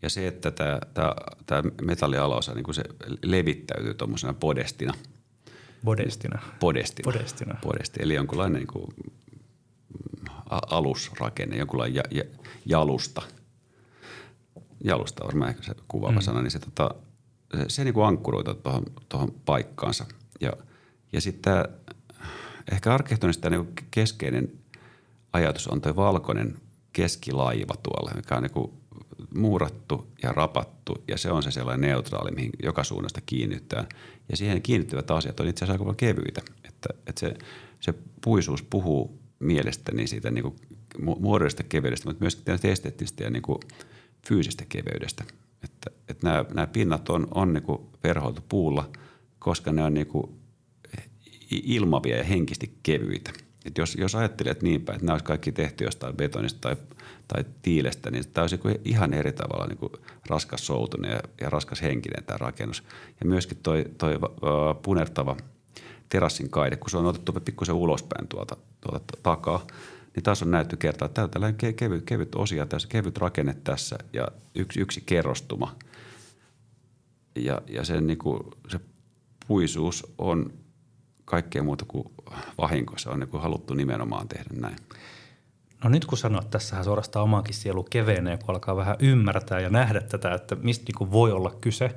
[0.01, 1.13] ja se, että tämä, tämä,
[1.45, 2.83] tämä metallialaosa niin se
[3.23, 4.93] levittäytyy tuommoisena podestina.
[5.85, 6.39] Podestina.
[6.59, 7.11] Podestina.
[7.11, 7.55] Podestina.
[7.61, 8.87] Podesti, eli jonkunlainen niin kuin
[10.49, 12.23] alusrakenne, jonkunlainen ja, ja,
[12.65, 13.21] jalusta.
[14.83, 16.21] Jalusta on varmaan ehkä se kuvaava mm.
[16.21, 16.95] sana, niin se, tota,
[17.57, 18.55] se, se niin kuin ankkuroita
[19.09, 20.05] tuohon paikkaansa.
[20.41, 20.53] Ja,
[21.13, 21.65] ja sitten tämä
[22.71, 24.51] ehkä arkkitehtonista niin keskeinen
[25.33, 26.55] ajatus on tuo valkoinen
[26.93, 28.71] keskilaiva tuolla, mikä on niin
[29.33, 33.85] muurattu ja rapattu ja se on se sellainen neutraali, mihin joka suunnasta kiinnittää.
[34.29, 37.33] Ja siihen kiinnittyvät asiat on itse asiassa aika kevyitä, että, että se,
[37.79, 40.55] se puisuus puhuu mielestäni siitä niin
[41.19, 43.59] muodollisesta keveydestä, mutta myöskin esteettistä ja niin kuin
[44.27, 45.23] fyysistä keveydestä.
[45.63, 47.63] Että, että nämä, nämä pinnat on, on niin
[48.03, 48.89] verhoiltu puulla,
[49.39, 50.36] koska ne on niin kuin
[51.51, 53.31] ilmavia ja henkisesti kevyitä.
[53.65, 56.75] Et jos, jos ajattelet niin päin, että nämä olisi kaikki tehty jostain betonista tai,
[57.27, 59.91] tai tiilestä, niin tämä olisi ihan eri tavalla niin kuin
[60.29, 62.83] raskas soutunen ja, ja raskas henkinen tämä rakennus.
[63.19, 65.37] Ja myöskin toi, toi uh, punertava
[66.09, 69.67] terassin kaide, kun se on otettu pikkusen ulospäin tuolta, tuolta takaa,
[70.15, 74.27] niin taas on näytty kertaa, että tällainen kevyt, kevyt osia tässä, kevyt rakenne tässä ja
[74.55, 75.75] yksi, yksi kerrostuma.
[77.35, 78.79] Ja, ja sen, niin kuin, se
[79.47, 80.53] puisuus on
[81.27, 82.05] kaikkea muuta kuin
[82.57, 82.97] vahinko.
[82.97, 84.75] Se on niin kuin haluttu nimenomaan tehdä näin.
[85.83, 90.01] No nyt kun sanot, tässähän suorastaan omakin sielu kevenee, kun alkaa vähän ymmärtää ja nähdä
[90.01, 91.95] tätä, että mistä niin kuin voi olla kyse,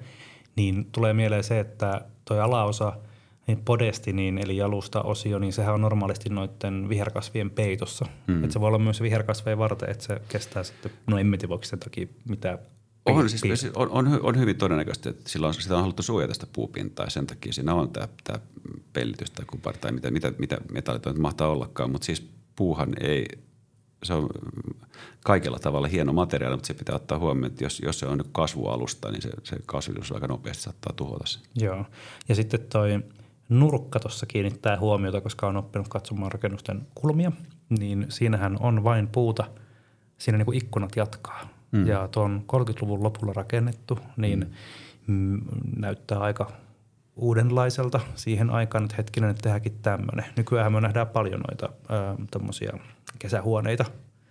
[0.56, 2.92] niin tulee mieleen se, että toi alaosa,
[3.46, 8.06] niin podesti, niin, eli jalusta-osio, niin sehän on normaalisti noiden viherkasvien peitossa.
[8.26, 8.44] Mm.
[8.44, 11.78] Että se voi olla myös viherkasvien varten, että se kestää sitten, no en tiedä, sen
[11.78, 12.58] takia mitä
[13.06, 17.06] on, siis, on, on, on, hyvin todennäköistä, että silloin sitä on haluttu suojata sitä puupintaa
[17.06, 18.38] ja sen takia siinä on tämä, tämä
[18.92, 23.26] pellitys tai kupar tai mitä, mitä, mitä metallit mahtaa ollakaan, mutta siis puuhan ei,
[24.02, 24.28] se on
[25.24, 29.10] kaikella tavalla hieno materiaali, mutta se pitää ottaa huomioon, että jos, jos se on kasvualusta,
[29.10, 31.40] niin se, se kasvitus aika nopeasti saattaa tuhota se.
[31.54, 31.84] Joo,
[32.28, 33.00] ja sitten toi
[33.48, 37.32] nurkka tuossa kiinnittää huomiota, koska on oppinut katsomaan rakennusten kulmia,
[37.78, 39.44] niin siinähän on vain puuta,
[40.18, 41.86] siinä niin kuin ikkunat jatkaa mm.
[41.86, 44.52] ja tuon 30-luvun lopulla rakennettu, niin
[45.06, 45.40] mm.
[45.76, 46.52] näyttää aika
[47.16, 50.24] uudenlaiselta siihen aikaan, että hetkinen, että tehdäänkin tämmöinen.
[50.36, 51.68] Nykyään me nähdään paljon noita
[52.30, 52.72] tämmöisiä
[53.18, 53.84] kesähuoneita.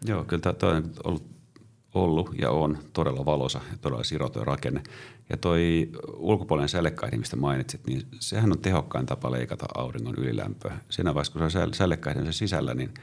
[0.05, 1.25] Joo, kyllä tämä on ollut,
[1.93, 4.83] ollut ja on todella valosa ja todella siroton rakenne.
[5.29, 10.77] Ja toi ulkopuolinen sälekkaihde, mistä mainitsit, niin sehän on tehokkain tapa leikata auringon ylilämpöä.
[10.89, 12.93] Siinä vaiheessa, kun se on sälekkaihden sisällä, niin–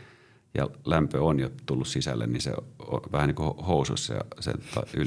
[0.57, 4.55] ja lämpö on jo tullut sisälle, niin se on vähän niin kuin housussa ja sen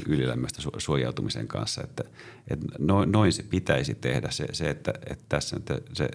[0.06, 1.82] ylilämmöstä suojautumisen kanssa.
[1.84, 2.04] Että,
[2.48, 2.66] että
[3.06, 4.30] noin se pitäisi tehdä.
[4.30, 5.60] Se, se että, että tässä
[5.92, 6.08] se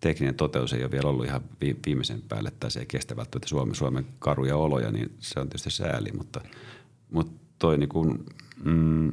[0.00, 1.40] tekninen toteutus ei ole vielä ollut ihan
[1.86, 5.70] viimeisen päälle tai se ei kestä välttämättä Suomen, Suomen karuja oloja, niin se on tietysti
[5.70, 6.40] sääli, mutta,
[7.10, 8.24] mutta toi niin kuin,
[8.64, 9.10] mm,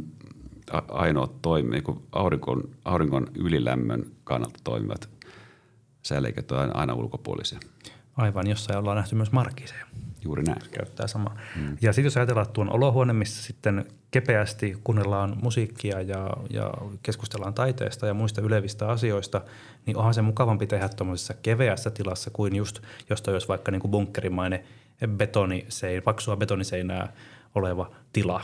[0.87, 5.09] ainoa toimi, niin kuin aurinkon, aurinkon ylilämmön kannalta toimivat
[6.01, 7.59] säleiköt on aina ulkopuolisia.
[8.17, 9.85] Aivan, jossa ollaan nähty myös markiseja.
[10.23, 10.61] Juuri näin.
[10.71, 11.37] Käyttää samaa.
[11.55, 11.77] Mm.
[11.81, 18.07] Ja sitten jos ajatellaan tuon olohuone, missä sitten kepeästi kuunnellaan musiikkia ja, ja keskustellaan taiteesta
[18.07, 19.41] ja muista ylevistä asioista,
[19.85, 23.81] niin onhan se mukavampi tehdä tuommoisessa keveässä tilassa kuin just, jos toi olisi vaikka niin
[23.81, 24.63] kuin bunkkerimainen
[25.07, 27.13] betonisein, paksua betoniseinää
[27.55, 28.41] oleva tila.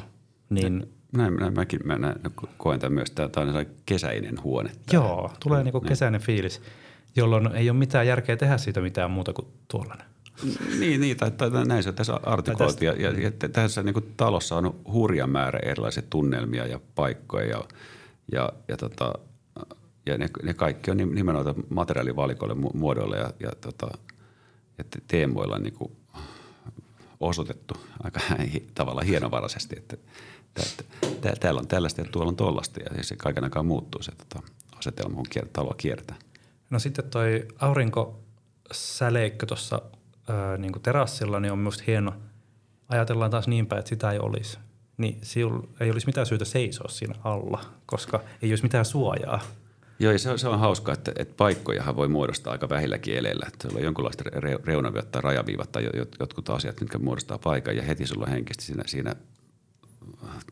[0.50, 2.16] Niin näin, näin mäkin mä näin,
[2.58, 4.72] koen tämän myös, tämä on kesäinen huone.
[4.92, 6.62] Joo, tulee niin kuin kesäinen fiilis
[7.16, 10.08] jolloin ei ole mitään järkeä tehdä siitä mitään muuta kuin tuollainen.
[10.80, 12.84] Niin, niin tai, tai näin se on tässä artikoitu.
[12.84, 17.64] Ja, ja, ja tässä niin kuin talossa on hurja määrä erilaisia tunnelmia ja paikkoja ja,
[18.32, 19.14] ja, ja tota,
[20.06, 23.98] ja ne, ne kaikki on nimenomaan materiaalivalikoille, muodoilla ja, ja, tota,
[24.78, 25.92] ja teemoilla niin kuin
[27.20, 27.74] osoitettu
[28.04, 28.20] aika
[28.76, 29.98] tavallaan hienovaraisesti, että,
[31.40, 34.48] täällä on tällaista ja tuolla on tollasta ja se kaiken aikaa muuttuu se tota,
[34.78, 36.16] asetelma, kun taloa kiertää.
[36.74, 39.82] No sitten toi aurinkosäleikkö tuossa
[40.58, 42.14] niin terassilla niin on myös hieno.
[42.90, 44.58] Ajatellaan taas niin päin, että sitä ei olisi.
[44.98, 45.22] Niin
[45.80, 49.42] ei olisi mitään syytä seisoa siinä alla, koska ei olisi mitään suojaa.
[50.00, 53.46] Joo, se on, se on hauska, että, että paikkojahan voi muodostaa aika vähilläkin eleillä.
[53.48, 54.24] Että sulla on jonkinlaista
[54.64, 58.84] reunaviot tai rajaviivat tai jotkut asiat, mitkä muodostaa paikan ja heti sulla on henkisesti siinä,
[58.86, 59.16] siinä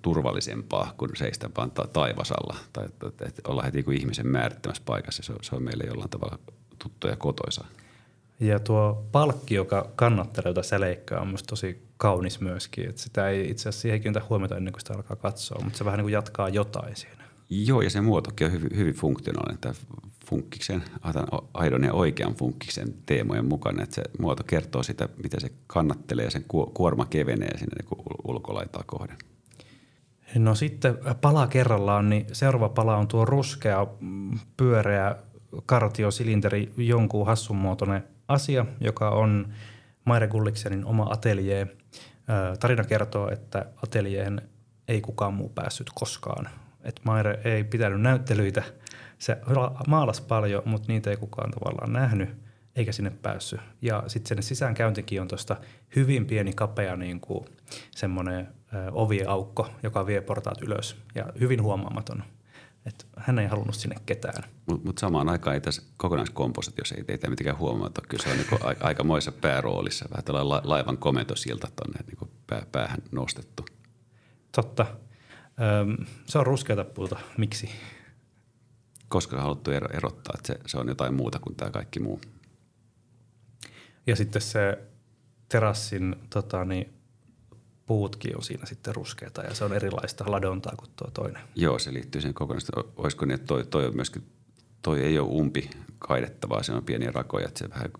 [0.01, 5.23] turvallisempaa kuin seistä vaan ta- taivasalla tai että, että olla heti kuin ihmisen määrittämässä paikassa.
[5.23, 6.39] Se on, se on meille jollain tavalla
[6.79, 7.65] tuttu ja kotoisa.
[8.39, 12.89] Ja tuo palkki, joka kannattelee tätä säleikkää, on minusta tosi kaunis myöskin.
[12.89, 15.85] Että sitä ei itse asiassa siihen kiinnitä huomiota ennen kuin sitä alkaa katsoa, mutta se
[15.85, 17.23] vähän niin kuin jatkaa jotain siinä.
[17.49, 19.61] Joo, ja se muotokin on hyvin, hyvin funktionaalinen.
[19.61, 19.73] Tämä
[20.25, 20.83] funkkiksen,
[21.53, 26.31] aidon ja oikean funkkiksen teemojen mukana, että se muoto kertoo sitä, miten se kannattelee ja
[26.31, 29.17] sen kuorma kevenee sinne niin ulkolaitaa kohden.
[30.35, 35.15] No sitten pala kerrallaan, niin seuraava pala on tuo ruskea, mm, pyöreä
[35.65, 39.53] kartiosilinteri, jonkun hassun muotoinen asia, joka on
[40.05, 41.67] Maire Gulliksenin oma ateljee.
[42.59, 44.41] Tarina kertoo, että ateljeen
[44.87, 46.49] ei kukaan muu päässyt koskaan.
[46.83, 48.63] Et Maire ei pitänyt näyttelyitä.
[49.17, 49.37] Se
[49.87, 52.29] maalas paljon, mutta niitä ei kukaan tavallaan nähnyt
[52.75, 53.59] eikä sinne päässyt.
[53.81, 55.57] Ja sitten sinne sisäänkäyntikin on tuosta
[55.95, 57.45] hyvin pieni kapea niin kuin
[57.91, 58.47] semmoinen
[58.91, 62.23] ovieaukko, joka vie portaat ylös ja hyvin huomaamaton.
[62.85, 64.43] Et hän ei halunnut sinne ketään.
[64.65, 68.01] Mutta mut samaan aikaan ei tässä kokonaiskompositiossa ei teitä mitenkään huomata.
[68.09, 68.57] Kyllä se on niinku
[68.87, 70.05] aika moissa pääroolissa.
[70.09, 73.65] Vähän tällainen la, laivan komentosilta tuonne niinku pää, päähän nostettu.
[74.51, 74.85] Totta.
[75.81, 77.19] Öm, se on ruskeata puuta.
[77.37, 77.69] Miksi?
[79.07, 82.21] Koska on haluttu erottaa, että se, se on jotain muuta kuin tämä kaikki muu.
[84.07, 84.77] Ja sitten se
[85.49, 86.93] terassin tota, niin,
[87.91, 91.41] puutkin on siinä sitten ruskeita ja se on erilaista ladontaa kuin tuo toinen.
[91.55, 92.85] Joo, se liittyy siihen kokonaisuuteen.
[92.97, 94.23] Olisiko niin, että toi, toi, on myöskin,
[94.81, 97.91] toi ei ole umpi kaidettavaa, se on pieniä rakoja, että se vähän,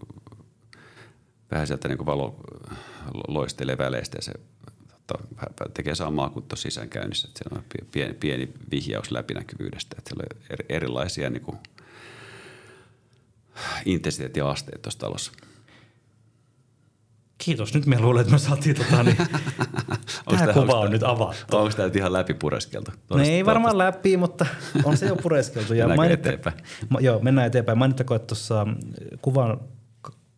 [1.51, 2.35] vähän sieltä niin valo
[3.27, 4.33] loistelee väleistä ja se
[5.07, 10.23] tota, tekee samaa kuin tuossa sisäänkäynnissä, että siellä on pieni, pieni vihjaus läpinäkyvyydestä, että siellä
[10.49, 11.57] on erilaisia niin kuin,
[13.85, 15.31] intensiteettiasteet tuossa talossa.
[17.45, 17.73] Kiitos.
[17.73, 19.17] Nyt me luulen, että me saatiin tota, niin
[20.29, 21.57] tämä kuva on nyt avattu.
[21.57, 22.91] Onko tämä ihan läpi pureskeltu?
[23.09, 24.45] No ei varmaan läpi, mutta
[24.83, 25.73] on se jo pureskeltu.
[25.73, 26.57] ja mainitta, eteenpäin?
[26.89, 27.77] Ma, joo, mennään eteenpäin.
[27.77, 28.67] Mainittakoon, että tuossa
[29.21, 29.59] kuvan,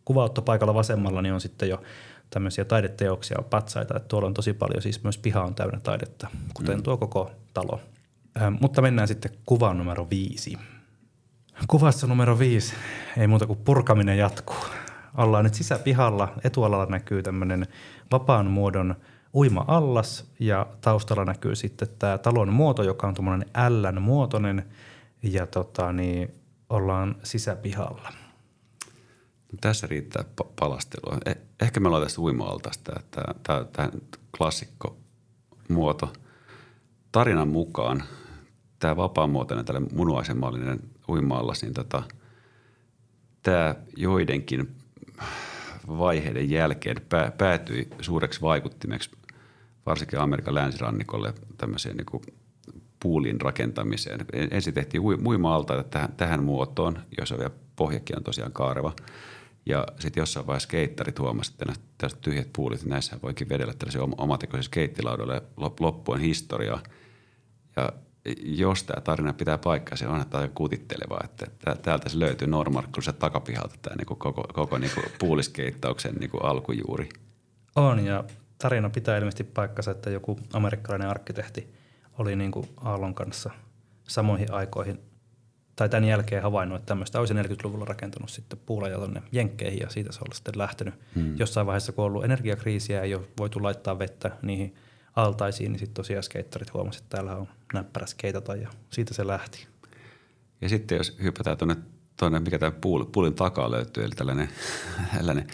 [0.04, 1.82] kuvaottopaikalla vasemmalla niin on sitten jo
[2.30, 3.96] tämmöisiä taideteoksia, patsaita.
[3.96, 6.82] Että tuolla on tosi paljon, siis myös piha on täynnä taidetta, kuten mm.
[6.82, 7.80] tuo koko talo.
[8.42, 10.58] Ähm, mutta mennään sitten kuvaan numero viisi.
[11.66, 12.74] Kuvassa numero viisi
[13.16, 14.64] ei muuta kuin purkaminen jatkuu
[15.14, 16.32] ollaan nyt sisäpihalla.
[16.44, 17.66] Etualalla näkyy tämmöinen
[18.12, 18.94] vapaan muodon
[19.34, 24.64] uima-allas ja taustalla näkyy sitten tämä talon muoto, joka on tuommoinen L-muotoinen
[25.22, 26.34] ja tota, niin,
[26.70, 28.12] ollaan sisäpihalla.
[29.52, 30.24] No, tässä riittää
[30.60, 31.18] palastelua.
[31.28, 33.00] Eh- ehkä me ollaan tästä uima-altasta,
[33.42, 33.90] tämä
[34.38, 34.96] klassikko
[35.68, 36.12] muoto.
[37.12, 38.02] Tarinan mukaan
[38.78, 42.02] tämä vapaamuotoinen, tällainen munuaisenmallinen uima-allas, niin tota,
[43.42, 44.74] tämä joidenkin
[45.88, 49.10] vaiheiden jälkeen pää, päätyi suureksi vaikuttimeksi
[49.86, 52.22] varsinkin Amerikan länsirannikolle tämmöiseen niin
[53.02, 54.26] puulin rakentamiseen.
[54.50, 58.92] Ensin tehtiin muima-altaita tähän, tähän muotoon, jossa vielä pohjakin on tosiaan kaareva.
[59.66, 64.62] Ja sitten jossain vaiheessa keittarit huomasivat, että tällaiset tyhjät puulit, näissä voikin vedellä tällaisia omatekoisia
[64.62, 65.42] skeittilaudoille
[65.80, 66.82] loppuen historiaa.
[67.76, 67.92] Ja
[68.42, 71.46] jos tämä tarina pitää paikkaa, se on aika kutitteleva, että
[71.82, 72.48] täältä se löytyy
[73.02, 77.08] se takapihalta tämä niin koko, koko niin puuliskeittauksen niin alkujuuri.
[77.76, 78.24] On ja
[78.58, 81.74] tarina pitää ilmeisesti paikkansa, että joku amerikkalainen arkkitehti
[82.18, 83.50] oli niin kuin Aallon kanssa
[84.08, 85.00] samoihin aikoihin
[85.76, 90.12] tai tämän jälkeen havainnut, että tämmöistä olisi 40-luvulla rakentunut sitten puulaja tuonne Jenkkeihin ja siitä
[90.12, 90.94] se on sitten lähtenyt.
[91.14, 91.36] Hmm.
[91.38, 94.74] Jossain vaiheessa, kun on ollut energiakriisiä ja ei ole voitu laittaa vettä niihin
[95.16, 99.66] altaisiin, niin sitten tosiaan skeittarit huomasivat, että täällä on näppärä skeitata ja siitä se lähti.
[100.60, 101.76] Ja sitten jos hypätään tuonne,
[102.16, 104.48] tuonne mikä tämä puul, puulin takaa löytyy, eli tällainen,
[105.16, 105.46] tällainen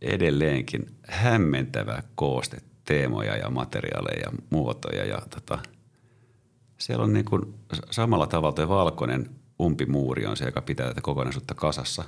[0.00, 5.58] edelleenkin hämmentävä kooste teemoja ja materiaaleja ja muotoja ja tota,
[6.78, 7.54] siellä on niin kuin
[7.90, 12.04] samalla tavalla tuo valkoinen umpimuuri on se, joka pitää tätä kokonaisuutta kasassa.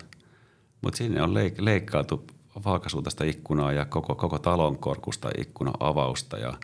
[0.82, 2.26] Mutta sinne on leik- leikkailtu
[2.64, 6.54] vaakasuuntaista ikkunaa ja koko, koko talon korkusta ikkuna avausta ja,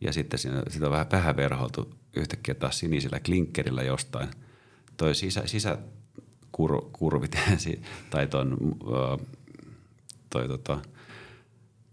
[0.00, 4.28] ja sitten siinä, sitä on vähän, vähän verhoiltu yhtäkkiä taas sinisellä klinkkerillä jostain
[4.96, 7.36] toi sisä, sisäkurvit
[8.10, 8.56] tai ton,
[10.30, 10.80] toi, tota,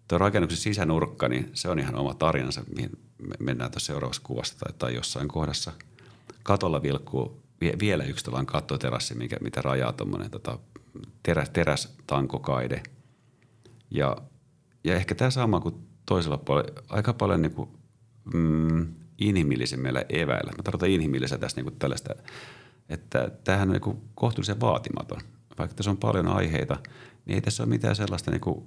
[0.08, 4.58] toi rakennuksen sisänurkka, niin se on ihan oma tarinansa, mihin me mennään tuossa seuraavassa kuvassa
[4.60, 5.72] tai, tai jossain kohdassa.
[6.44, 10.60] Katolla vilkkuu vie, vielä yksi tällainen kattoterassi, mikä, mitä rajaa tuommoinen tota,
[11.24, 12.84] teräs, terästankokaide.
[13.92, 14.18] Ja,
[14.84, 17.70] ja ehkä tämä sama kuin toisella puolella, aika paljon niin kuin,
[18.34, 18.88] mm,
[19.22, 20.52] inhimillisemmillä eväillä.
[20.58, 22.16] Mä tarkoitan inhimillisellä tässä niin kuin tällaista,
[22.90, 25.22] että tämähän on niin kuin kohtuullisen vaatimaton.
[25.58, 26.78] Vaikka tässä on paljon aiheita,
[27.26, 28.66] niin ei tässä ole mitään sellaista niin kuin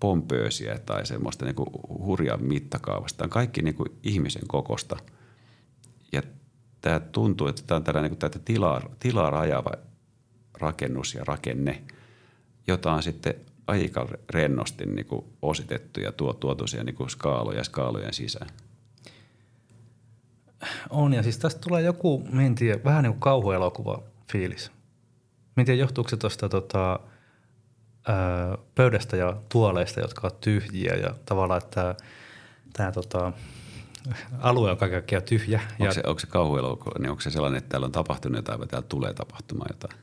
[0.00, 1.68] pompöösiä tai semmoista niin kuin
[1.98, 3.16] hurjaa mittakaavasta.
[3.18, 4.96] Tämä on kaikki niin kuin ihmisen kokosta.
[6.12, 6.22] Ja
[6.80, 9.70] tämä tuntuu, että tämä on tällainen niin tilaa, tilaa rajava
[10.60, 11.82] rakennus ja rakenne,
[12.66, 13.34] jota on sitten
[13.66, 18.50] aika rennosti niin kuin ositettu ja tuo, tuotu siihen niin skaaloja skaalojen sisään.
[20.90, 24.70] On ja siis tästä tulee joku, en tiedä, vähän niin kuin kauhuelokuva fiilis.
[25.56, 27.00] Mä en tiedä, johtuuko se tuosta tota,
[28.74, 31.94] pöydästä ja tuoleista, jotka ovat tyhjiä ja tavallaan, että
[32.72, 33.32] tämä tota,
[34.38, 35.60] alue on kaikkea tyhjä.
[35.70, 38.58] Onko ja se, onko se kauhuelokuva, niin onko se sellainen, että täällä on tapahtunut jotain
[38.58, 40.00] vai täällä tulee tapahtumaan jotain?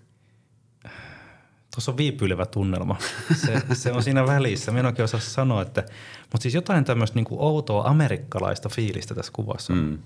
[1.76, 2.98] Tuossa on viipyilevä tunnelma.
[3.36, 4.72] Se, se on siinä välissä.
[4.72, 5.84] Minä en oikein osaa sanoa, että,
[6.22, 9.74] mutta siis jotain tämmöistä niin outoa amerikkalaista fiilistä tässä kuvassa.
[9.74, 9.98] Mm.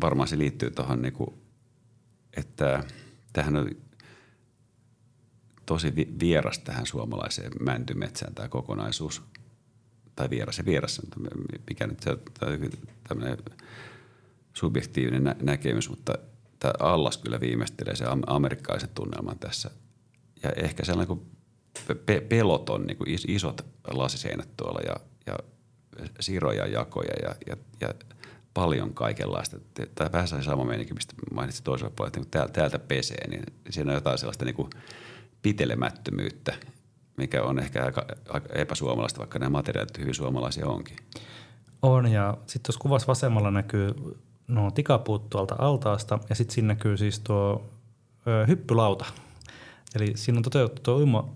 [0.00, 1.14] Varmaan se liittyy tuohon, niin
[2.36, 2.84] että
[3.32, 3.70] tähän on
[5.66, 9.22] tosi vieras tähän suomalaiseen mäntymetsään tämä kokonaisuus.
[10.16, 11.00] Tai vieras ja vieras,
[11.68, 12.20] mikä nyt se on
[13.08, 13.38] tämmöinen
[14.54, 16.12] subjektiivinen nä- näkemys, mutta
[16.58, 19.70] tämä Allas kyllä viimeistelee se amerikkalaisen tunnelman tässä.
[20.42, 21.30] Ja ehkä sellainen kuin
[22.06, 25.38] pe- peloton niin kuin isot lasiseinät tuolla ja, ja
[26.20, 27.94] siroja jakoja ja, ja, ja
[28.60, 29.56] paljon kaikenlaista.
[29.94, 33.90] Tämä vähän se sama meininki, mistä mainitsin toisella puolella, että niin täältä pesee, niin siinä
[33.90, 34.70] on jotain sellaista niin kuin–
[35.42, 36.54] pitelemättömyyttä,
[37.16, 40.96] mikä on ehkä aika, aika epäsuomalaista, vaikka nämä materiaalit hyvin suomalaisia onkin.
[41.82, 43.94] On ja sitten tuossa kuvassa vasemmalla näkyy
[44.48, 47.70] no, tikapuut tuolta altaasta ja sitten siinä näkyy siis tuo
[48.26, 49.04] ö, hyppylauta.
[49.94, 51.28] Eli siinä on toteutettu tuo uima,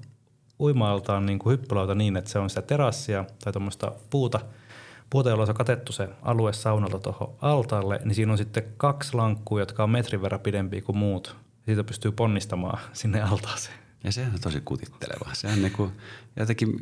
[0.61, 4.41] uima-altaan niin kuin hyppylauta niin, että se on sitä terassia tai tuommoista puuta,
[5.13, 9.61] puuta, jolla on katettu se alue saunalta tuohon altaalle, niin siinä on sitten kaksi lankkua,
[9.61, 11.37] jotka on metrin verran pidempiä kuin muut.
[11.67, 13.79] Siitä pystyy ponnistamaan sinne altaaseen.
[14.05, 15.31] Ja sehän on tosi kutitteleva.
[15.33, 15.93] Sehän niin kuin,
[16.37, 16.77] jotenkin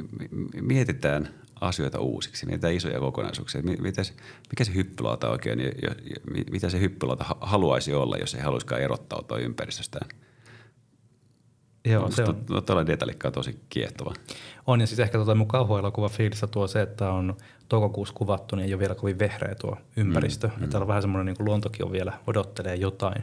[0.60, 1.28] mietitään
[1.60, 3.62] asioita uusiksi, mietitään isoja kokonaisuuksia.
[3.62, 4.12] Mitäs,
[4.50, 5.94] mikä se hyppylauta oikein, ja, ja,
[6.50, 10.08] mitä se hyppylauta haluaisi olla, jos ei haluaisikaan erottautua ympäristöstään?
[11.84, 12.64] Joo, se on.
[12.66, 14.14] Tuolla detalikka on tosi kiehtova.
[14.66, 17.36] On, ja siis ehkä tuota mun kauhuelokuva fiilistä tuo se, että on
[17.68, 20.48] toukokuussa kuvattu, niin ei ole vielä kovin vehreä tuo ympäristö.
[20.48, 20.68] Mm, mm.
[20.68, 23.22] Täällä on vähän semmoinen, niin kuin luontokin on vielä odottelee jotain.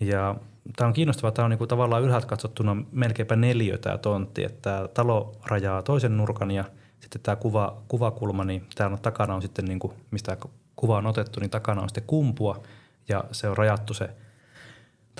[0.00, 0.34] Ja
[0.76, 1.32] tämä on kiinnostavaa.
[1.32, 6.50] Tämä on niinku tavallaan ylhäältä katsottuna melkeinpä neljö tämä tontti, että talo rajaa toisen nurkan
[6.50, 6.64] ja
[7.00, 10.36] sitten tämä kuva, kuvakulma, niin täällä on, takana on sitten, niinku, mistä
[10.76, 12.62] kuva on otettu, niin takana on sitten kumpua
[13.08, 14.10] ja se on rajattu se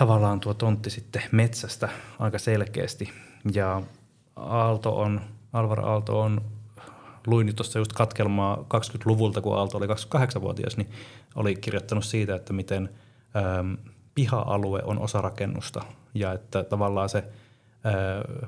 [0.00, 3.12] tavallaan tuo tontti sitten metsästä aika selkeästi.
[3.54, 3.82] Ja
[4.36, 5.20] Aalto on,
[5.52, 6.40] Alvar Aalto on,
[7.26, 10.90] luin tuossa just katkelmaa 20-luvulta, kun Aalto oli 28-vuotias, niin
[11.34, 12.90] oli kirjoittanut siitä, että miten
[13.36, 13.74] ähm,–
[14.14, 15.82] piha-alue on osa rakennusta
[16.14, 17.24] ja että tavallaan se
[17.84, 17.94] ää,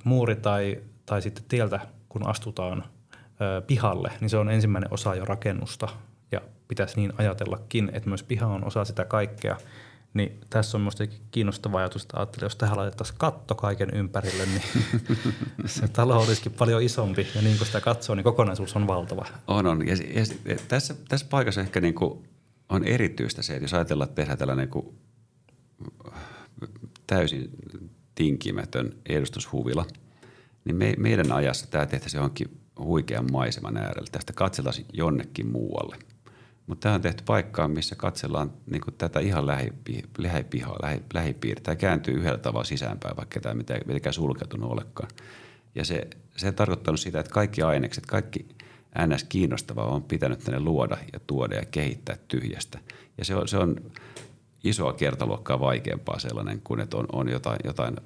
[0.04, 2.84] muuri tai, tai sitten tieltä, kun astutaan
[3.40, 5.88] ää, pihalle, niin se on ensimmäinen osa jo rakennusta
[6.32, 9.56] ja pitäisi niin ajatellakin, että myös piha on osa sitä kaikkea.
[10.14, 14.62] Niin tässä on minusta kiinnostava ajatus, että ajattelin, jos tähän laitettaisiin katto kaiken ympärille, niin
[15.66, 17.26] se talo olisikin paljon isompi.
[17.34, 19.26] Ja niin kuin sitä katsoo, niin kokonaisuus on valtava.
[19.48, 19.86] On, on.
[19.86, 19.94] Ja,
[20.44, 22.24] ja tässä, tässä paikassa ehkä niin kuin
[22.68, 24.96] on erityistä se, että jos ajatellaan, että tehdään tällainen niin kuin
[27.06, 27.50] täysin
[28.14, 29.86] tinkimätön edustushuvila,
[30.64, 34.08] niin me, meidän ajassa tämä tehtäisiin johonkin huikean maiseman äärellä.
[34.12, 35.96] Tästä katseltaisiin jonnekin muualle.
[36.66, 39.46] Mutta tämä on tehty paikkaan, missä katsellaan niin tätä ihan
[40.18, 41.62] lähipihaa, lähi, lähipiiriä.
[41.62, 45.10] Tämä kääntyy yhdellä tavalla sisäänpäin, vaikka tämä ei mitenkään sulkeutunut olekaan.
[45.74, 48.46] Ja se, se tarkoittanut sitä, että kaikki ainekset, kaikki
[49.06, 49.24] ns.
[49.24, 52.78] kiinnostavaa on pitänyt tänne luoda ja tuoda ja kehittää tyhjästä.
[53.18, 53.76] Ja se on, se on
[54.64, 57.96] isoa kertaluokkaa vaikeampaa sellainen kuin, että on, on jotain, jotain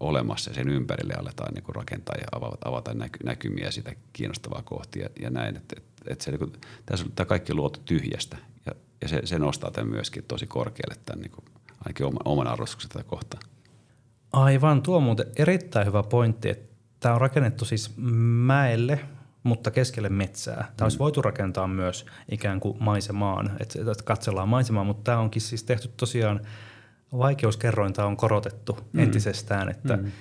[0.00, 5.02] olemassa ja sen ympärille aletaan niin rakentaa ja avata, avata näky, näkymiä sitä kiinnostavaa kohtia
[5.02, 5.56] ja, ja näin.
[5.56, 6.52] Että, että, että se, niin kuin,
[6.86, 8.36] tässä on tämä kaikki luotu tyhjästä
[8.66, 8.72] ja,
[9.02, 11.44] ja se, se nostaa tämän myöskin tosi korkealle tämän niin kuin,
[11.84, 13.40] ainakin oman, oman arvostuksen tätä kohtaa.
[14.32, 17.94] Aivan, tuo on muuten erittäin hyvä pointti, että tämä on rakennettu siis
[18.46, 19.00] mäelle
[19.42, 20.54] mutta keskelle metsää.
[20.54, 20.82] Tämä mm.
[20.84, 25.64] olisi voitu rakentaa myös ikään kuin maisemaan, että, että katsellaan maisemaa, mutta tämä onkin siis
[25.64, 26.40] tehty tosiaan,
[27.12, 29.00] vaikeuskerrointa on korotettu mm.
[29.00, 30.12] entisestään, että mm.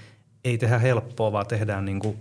[0.44, 2.18] ei tehdä helppoa, vaan tehdään niin kuin,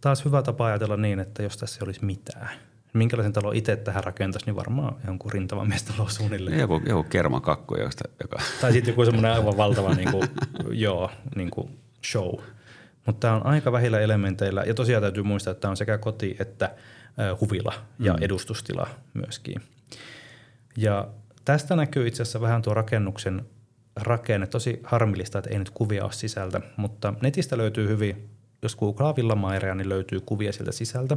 [0.00, 2.50] taas hyvä tapa ajatella niin, että jos tässä ei olisi mitään–
[2.92, 6.58] minkälaisen talon itse tähän rakentaisi, niin varmaan jonkun rintavan miestalo suunnilleen.
[6.58, 8.38] Joku, joku kermakakku, josta, joka...
[8.60, 10.28] Tai sitten joku semmoinen aivan valtava niin kuin,
[10.70, 12.34] joo, niin kuin show.
[13.06, 14.62] Mutta tämä on aika vähillä elementeillä.
[14.62, 18.22] Ja tosiaan täytyy muistaa, että tämä on sekä koti että äh, huvila ja mm.
[18.22, 19.62] edustustila myöskin.
[20.76, 21.08] Ja
[21.44, 23.46] tästä näkyy itse asiassa vähän tuo rakennuksen
[23.96, 24.46] rakenne.
[24.46, 28.28] Tosi harmillista, että ei nyt kuvia ole sisältä, mutta netistä löytyy hyvin,
[28.62, 31.16] jos googlaa Villamairea, niin löytyy kuvia sieltä sisältä.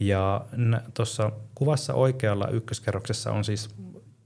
[0.00, 0.46] Ja
[0.94, 3.74] tuossa kuvassa oikealla ykköskerroksessa on siis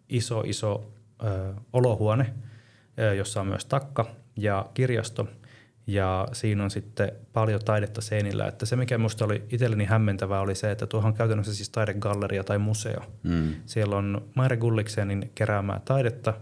[0.09, 0.93] iso, iso
[1.25, 2.35] ö, olohuone,
[2.99, 4.07] ö, jossa on myös takka
[4.37, 5.29] ja kirjasto.
[5.87, 8.47] Ja siinä on sitten paljon taidetta seinillä.
[8.47, 12.45] Että se, mikä minusta oli itselleni hämmentävää, oli se, että tuohon on käytännössä siis taidegalleria
[12.45, 13.01] tai museo.
[13.23, 13.55] Mm.
[13.67, 16.35] Siellä on Maire Gulliksenin keräämää taidetta.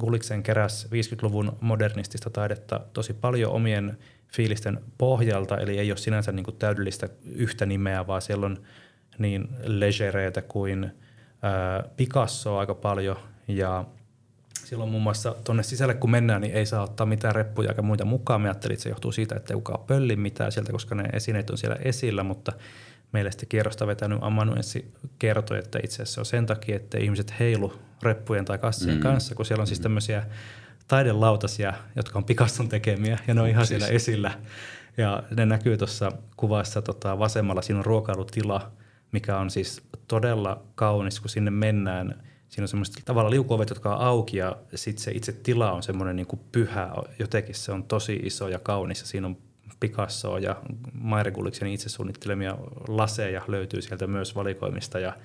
[0.00, 3.98] Gulliksen keräsi 50-luvun modernistista taidetta tosi paljon omien
[4.32, 8.62] fiilisten pohjalta, eli ei ole sinänsä niin kuin täydellistä yhtä nimeä, vaan siellä on
[9.18, 10.92] niin legereitä kuin
[11.42, 13.16] ää, Picasso aika paljon
[13.48, 13.84] ja
[14.64, 18.04] silloin muun muassa tuonne sisälle kun mennään, niin ei saa ottaa mitään reppuja eikä muita
[18.04, 18.40] mukaan.
[18.40, 21.50] Mä ajattelin, että se johtuu siitä, että ei kukaan pölli mitään sieltä, koska ne esineet
[21.50, 22.52] on siellä esillä, mutta
[23.12, 27.72] meille sitten kierrosta vetänyt amanuenssi kertoi, että itse asiassa on sen takia, että ihmiset heilu
[28.02, 29.02] reppujen tai kassien mm.
[29.02, 29.82] kanssa, kun siellä on siis mm.
[29.82, 30.26] tämmöisiä
[30.88, 33.80] taidelautasia, jotka on Picasson tekemiä ja ne on ihan siis.
[33.80, 34.32] siellä esillä.
[34.96, 38.72] Ja ne näkyy tuossa kuvassa tota, vasemmalla, siinä on ruokailutila,
[39.12, 42.22] mikä on siis todella kaunis, kun sinne mennään.
[42.48, 46.16] Siinä on semmoiset tavalla liukuovet, jotka on auki ja sitten se itse tila on semmoinen
[46.16, 46.90] niin pyhä.
[47.18, 49.36] Jotenkin se on tosi iso ja kaunis ja siinä on
[49.82, 50.56] Picasso ja
[50.92, 51.32] Maire
[51.72, 52.56] itse suunnittelemia
[52.88, 55.12] laseja löytyy sieltä myös valikoimista ja–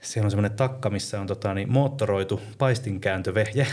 [0.00, 3.66] siellä on semmoinen takka, missä on tota, niin, moottoroitu paistinkäyntövehje.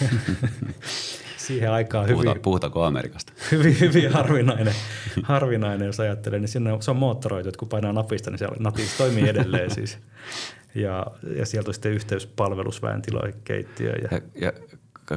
[1.36, 2.42] Siihen aikaan Puhuta, hyvin...
[2.42, 3.32] Puhutaanko Amerikasta?
[3.52, 4.74] Hyvin, hyvin harvinainen,
[5.22, 6.38] harvinainen, jos ajattelee.
[6.38, 9.98] Niin sinne, se on moottoroitu, että kun painaa napista, niin se napista toimii edelleen siis.
[10.74, 12.82] Ja, ja sieltä on sitten yhteyspalvelus
[13.44, 14.00] keittiöön.
[14.02, 14.52] Ja, ja, ja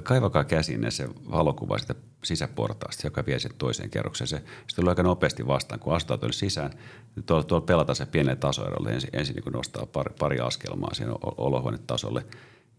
[0.04, 4.28] kaivakaa käsinne se valokuva sitä sisäportaasta, joka vie sen toiseen kerrokseen.
[4.28, 6.72] Se, se tulee aika nopeasti vastaan, kun astutaan tuonne sisään.
[7.16, 8.92] Niin tuolla, tuolla pelataan se pienen tasoerolle.
[8.92, 12.26] Ensin, ensin niin nostaa pari, pari askelmaa siihen olohuonetasolle.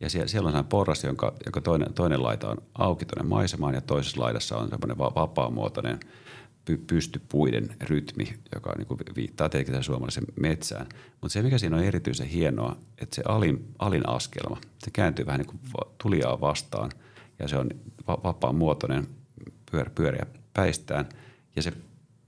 [0.01, 3.75] Ja siellä, siellä on sellainen porras, jonka, jonka toinen, toinen laita on auki tuonne maisemaan
[3.75, 6.01] ja toisessa laidassa on semmoinen vapaamuotoinen
[6.65, 10.87] py, pystypuiden rytmi, joka niin kuin viittaa tietenkin suomalaisen metsään.
[11.21, 15.41] Mutta se, mikä siinä on erityisen hienoa, että se alin, alin askelma, se kääntyy vähän
[15.41, 15.61] niin kuin
[16.03, 16.91] tuliaa vastaan
[17.43, 17.69] ja se on
[18.07, 19.07] vapaan muotoinen
[19.71, 21.09] pyör, pyöriä päistään.
[21.57, 21.73] Ja se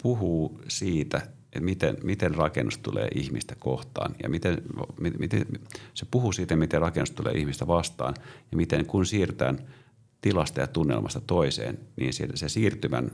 [0.03, 4.15] puhuu siitä, että miten, miten rakennus tulee ihmistä kohtaan.
[4.23, 4.63] Ja miten,
[5.19, 5.47] miten,
[5.95, 8.15] se puhuu siitä, miten rakennus tulee ihmistä vastaan.
[8.51, 9.59] Ja miten kun siirrytään
[10.21, 13.11] tilasta ja tunnelmasta toiseen, niin se, siirtymän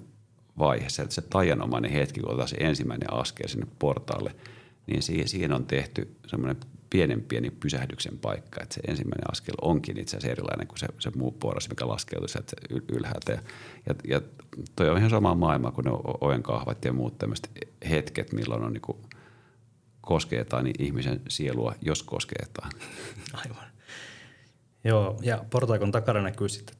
[0.58, 4.34] vaihe, se, se tajanomainen hetki, kun otetaan se ensimmäinen askel sinne portaalle,
[4.86, 6.56] niin siihen, siihen on tehty semmoinen
[6.90, 11.10] pienen pieni pysähdyksen paikka, että se ensimmäinen askel onkin itse asiassa erilainen kuin se, se
[11.16, 12.56] muu porras, mikä laskeutuu sieltä
[12.92, 13.32] ylhäältä.
[13.32, 13.40] Ja,
[13.86, 14.20] ja, ja
[14.76, 17.50] toi on ihan sama maailma kuin ne oven kahvat ja muut tämmöiset
[17.90, 19.00] hetket, milloin on niin
[20.00, 22.70] koskeetaan niin ihmisen sielua, jos koskeetaan.
[23.44, 23.66] Aivan.
[24.84, 26.76] Joo, ja portaikon takana näkyy sitten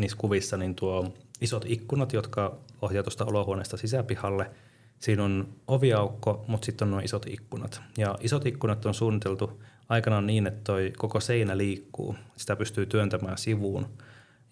[0.00, 4.50] niissä kuvissa niin tuo isot ikkunat, jotka ohjaa tuosta olohuoneesta sisäpihalle–
[5.02, 7.82] Siinä on oviaukko, mutta sitten on nuo isot ikkunat.
[7.98, 12.16] Ja isot ikkunat on suunniteltu aikanaan niin, että toi koko seinä liikkuu.
[12.36, 13.86] Sitä pystyy työntämään sivuun.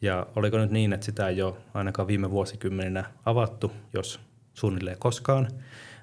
[0.02, 4.20] Ja oliko nyt niin, että sitä ei ole ainakaan viime vuosikymmeninä avattu, jos
[4.54, 5.48] suunnilleen koskaan.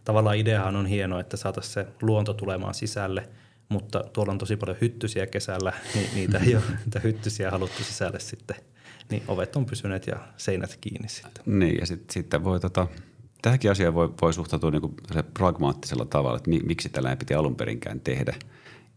[0.04, 3.30] Tavallaan ideahan on hieno, että saataisiin se luonto tulemaan sisälle,
[3.70, 8.20] mutta tuolla on tosi paljon hyttysiä kesällä, niin niitä ei ole niitä hyttysiä haluttu sisälle
[8.20, 8.56] sitten.
[9.10, 11.43] Niin ovet on pysyneet ja seinät kiinni sitten.
[11.60, 12.88] Niin ja sitten sit voi tota,
[13.41, 17.55] tähänkin asiaan voi, voi suhtautua niin se pragmaattisella tavalla, että miksi tällä ei piti alun
[17.55, 18.35] perinkään tehdä.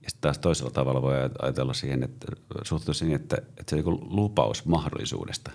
[0.02, 2.26] Ja sitten taas toisella tavalla voi ajatella siihen, että
[2.62, 5.50] suhtautua siihen, että, että se on niin lupaus mahdollisuudesta.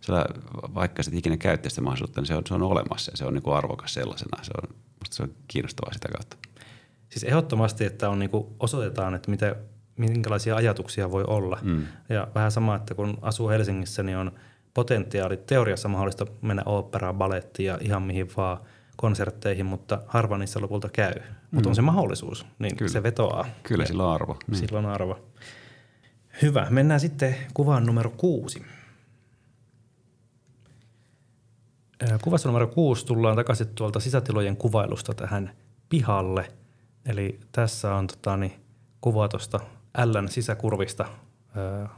[0.00, 0.26] Sillä,
[0.74, 3.34] vaikka se ikinä käyttäisi sitä mahdollisuutta, niin se on, se on olemassa ja se on
[3.34, 4.44] niin arvokas sellaisena.
[4.44, 4.76] Se on,
[5.10, 6.36] se on kiinnostavaa sitä kautta.
[7.08, 9.56] Siis ehdottomasti, että on niin osoitetaan, että mitä,
[9.96, 11.58] minkälaisia ajatuksia voi olla.
[11.62, 11.86] Mm.
[12.08, 14.32] Ja vähän sama, että kun asuu Helsingissä, niin on–
[14.74, 18.58] potentiaali teoriassa mahdollista mennä oopperaan, balettiin ja ihan mihin vaan
[18.96, 21.14] konsertteihin, mutta harva niissä lopulta käy.
[21.14, 21.22] Mm.
[21.50, 22.92] Mutta on se mahdollisuus, niin Kyllä.
[22.92, 23.46] se vetoaa.
[23.62, 24.36] Kyllä sillä on arvo.
[24.46, 24.58] Niin.
[24.58, 25.18] Sillä on arvo.
[26.42, 26.66] Hyvä.
[26.70, 28.62] Mennään sitten kuvaan numero kuusi.
[32.22, 35.50] Kuvassa numero kuusi tullaan takaisin tuolta sisätilojen kuvailusta tähän
[35.88, 36.52] pihalle.
[37.06, 38.52] Eli tässä on tota, niin,
[39.00, 39.60] kuva tuosta
[40.04, 41.04] Ln sisäkurvista
[41.56, 41.88] ää,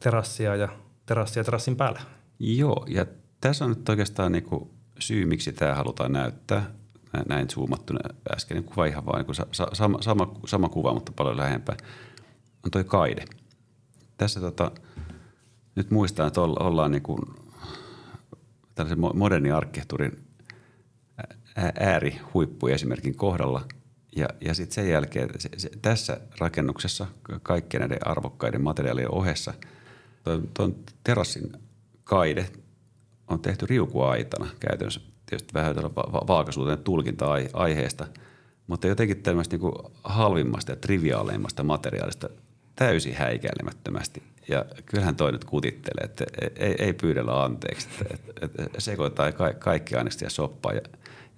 [0.00, 0.68] terassia ja
[1.06, 2.00] terassia terassin päällä.
[2.38, 3.06] Joo, ja
[3.40, 6.70] tässä on nyt oikeastaan niin kuin syy, miksi tämä halutaan näyttää.
[7.28, 8.00] Näin zoomattuna
[8.34, 9.34] äskeinen kuva ihan vain niin
[9.72, 11.76] sama, sama, sama kuva, mutta paljon lähempää.
[12.64, 13.24] On toi kaide.
[14.16, 14.70] Tässä tota,
[15.74, 17.20] nyt muistaa, että ollaan niin kuin
[18.74, 20.24] tällaisen moderni arkkitehtuurin
[21.80, 23.64] äärihuippu esimerkin kohdalla.
[24.16, 27.06] Ja, ja sitten sen jälkeen se, se, tässä rakennuksessa
[27.42, 29.54] kaikkien näiden arvokkaiden materiaalien ohessa
[30.54, 31.52] tuon terassin
[32.04, 32.48] kaide
[33.28, 35.00] on tehty riukuaitana käytännössä.
[35.26, 38.06] Tietysti vähän va- vaakasuuteen tulkinta aiheesta,
[38.66, 39.72] mutta jotenkin tämmöistä niin
[40.04, 42.28] halvimmasta ja triviaaleimmasta materiaalista
[42.76, 46.24] täysin häikäilemättömästi– ja kyllähän toi nyt kutittelee, että
[46.56, 50.72] ei, ei pyydellä anteeksi, että, että, että sekoittaa ka, kaikki ainesta ja soppaa.
[50.72, 50.80] Ja,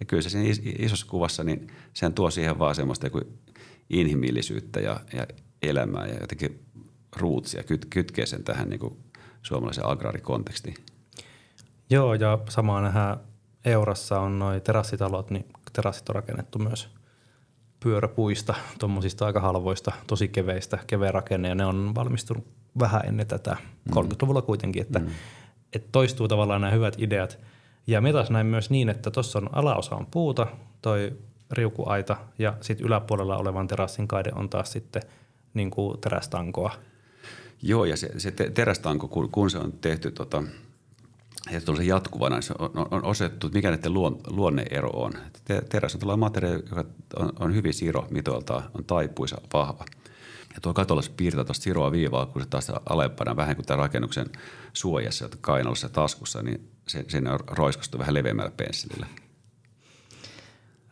[0.01, 3.07] ja kyllä se siinä isossa kuvassa, niin sehän tuo siihen vaan semmoista
[3.91, 5.26] inhimillisyyttä ja, ja
[5.62, 6.66] elämää ja jotenkin
[7.17, 8.97] ruutsia, kyt, kytkee sen tähän niin kuin
[9.43, 10.77] suomalaisen agraarikontekstiin.
[11.91, 13.17] Joo, ja samaan nähdään
[13.64, 16.89] Eurassa on noin terassitalot, niin terassit on rakennettu myös
[17.81, 22.47] pyöräpuista, tuommoisista aika halvoista, tosi keveistä, keveä rakenne, ja ne on valmistunut
[22.79, 23.57] vähän ennen tätä,
[23.91, 24.47] 30-luvulla mm.
[24.47, 25.07] kuitenkin, että, mm.
[25.73, 27.39] että toistuu tavallaan nämä hyvät ideat.
[27.87, 30.47] Ja me taas näin myös niin, että tuossa on alaosa on puuta,
[30.83, 31.12] toi
[31.51, 35.03] riukuaita ja sitten yläpuolella olevan terassin kaide on taas sitten
[35.55, 36.75] niin kuin terästankoa.
[37.62, 40.42] Joo, ja se, se terästanko, kun, kun se on tehty tota,
[41.50, 45.12] ja se jatkuvana, niin se on, on, osoitettu, mikä näiden luon, luonneero on.
[45.68, 46.84] Teräs on tällainen materiaali, joka
[47.16, 49.84] on, on hyvin siro mitoiltaan, on taipuisa, vahva–
[50.57, 54.26] ja tuo katolla piirtää tuosta siroa viivaa, kun se taas alempana vähän kuin tämän rakennuksen
[54.72, 59.07] suojassa, kainalossa taskussa, niin se, sinne on roiskastu vähän leveämmällä pensselillä.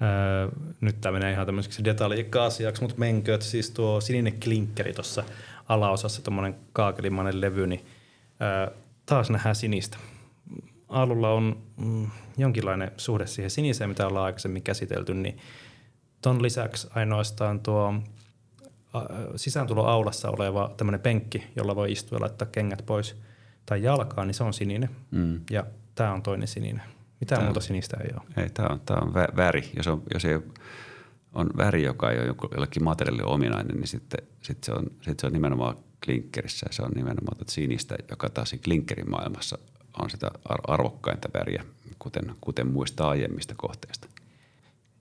[0.02, 0.48] Öö,
[0.80, 5.24] nyt tämä menee ihan tämmöiseksi detaljiikka-asiaksi, mutta menkö, että siis tuo sininen klinkkeri tuossa
[5.68, 7.86] alaosassa, tuommoinen kaakelimainen levy, niin
[8.42, 9.96] öö, taas nähdään sinistä.
[10.88, 12.06] Alulla on mm,
[12.36, 15.38] jonkinlainen suhde siihen siniseen, mitä ollaan aikaisemmin käsitelty, niin
[16.22, 17.94] ton lisäksi ainoastaan tuo
[19.36, 23.16] sisääntuloaulassa oleva tämmöinen penkki, jolla voi istua ja laittaa kengät pois
[23.66, 24.90] tai jalkaa, niin se on sininen.
[25.10, 25.40] Mm.
[25.50, 26.82] Ja tämä on toinen sininen.
[27.20, 28.44] Mitä muuta sinistä ei ole?
[28.44, 29.70] Ei, tämä on, tämä on väri.
[29.76, 30.38] Jos, on, jos ei
[31.34, 35.26] on väri, joka ei ole jollekin materiaalille ominainen, niin sitten, sitten, se on, sitten se
[35.26, 36.66] on nimenomaan klinkkerissä.
[36.70, 39.58] Se on nimenomaan sinistä, joka taas klinkkerin maailmassa
[40.02, 40.30] on sitä
[40.68, 41.64] arvokkainta väriä,
[41.98, 44.08] kuten, kuten muista aiemmista kohteista.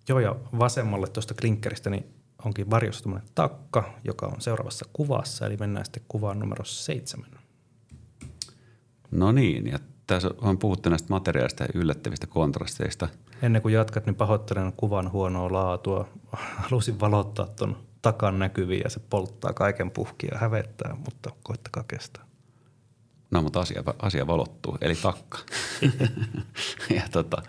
[0.10, 2.06] Joo, ja vasemmalle tuosta klinkkeristä, niin
[2.46, 7.30] onkin varjossa takka, joka on seuraavassa kuvassa, eli mennään sitten kuvaan numero seitsemän.
[9.12, 13.10] No niin, ja tässä on puhuttu näistä materiaalista ja yllättävistä kontrasteista.
[13.44, 16.08] Ennen kuin jatkat, niin pahoittelen kuvan huonoa laatua.
[16.32, 22.26] Halusin valottaa tuon takan näkyviin ja se polttaa kaiken puhkia ja hävettää, mutta koittakaa kestää.
[23.32, 25.38] No, mutta asia, asia valottuu, eli takka.
[26.96, 27.42] ja, tota,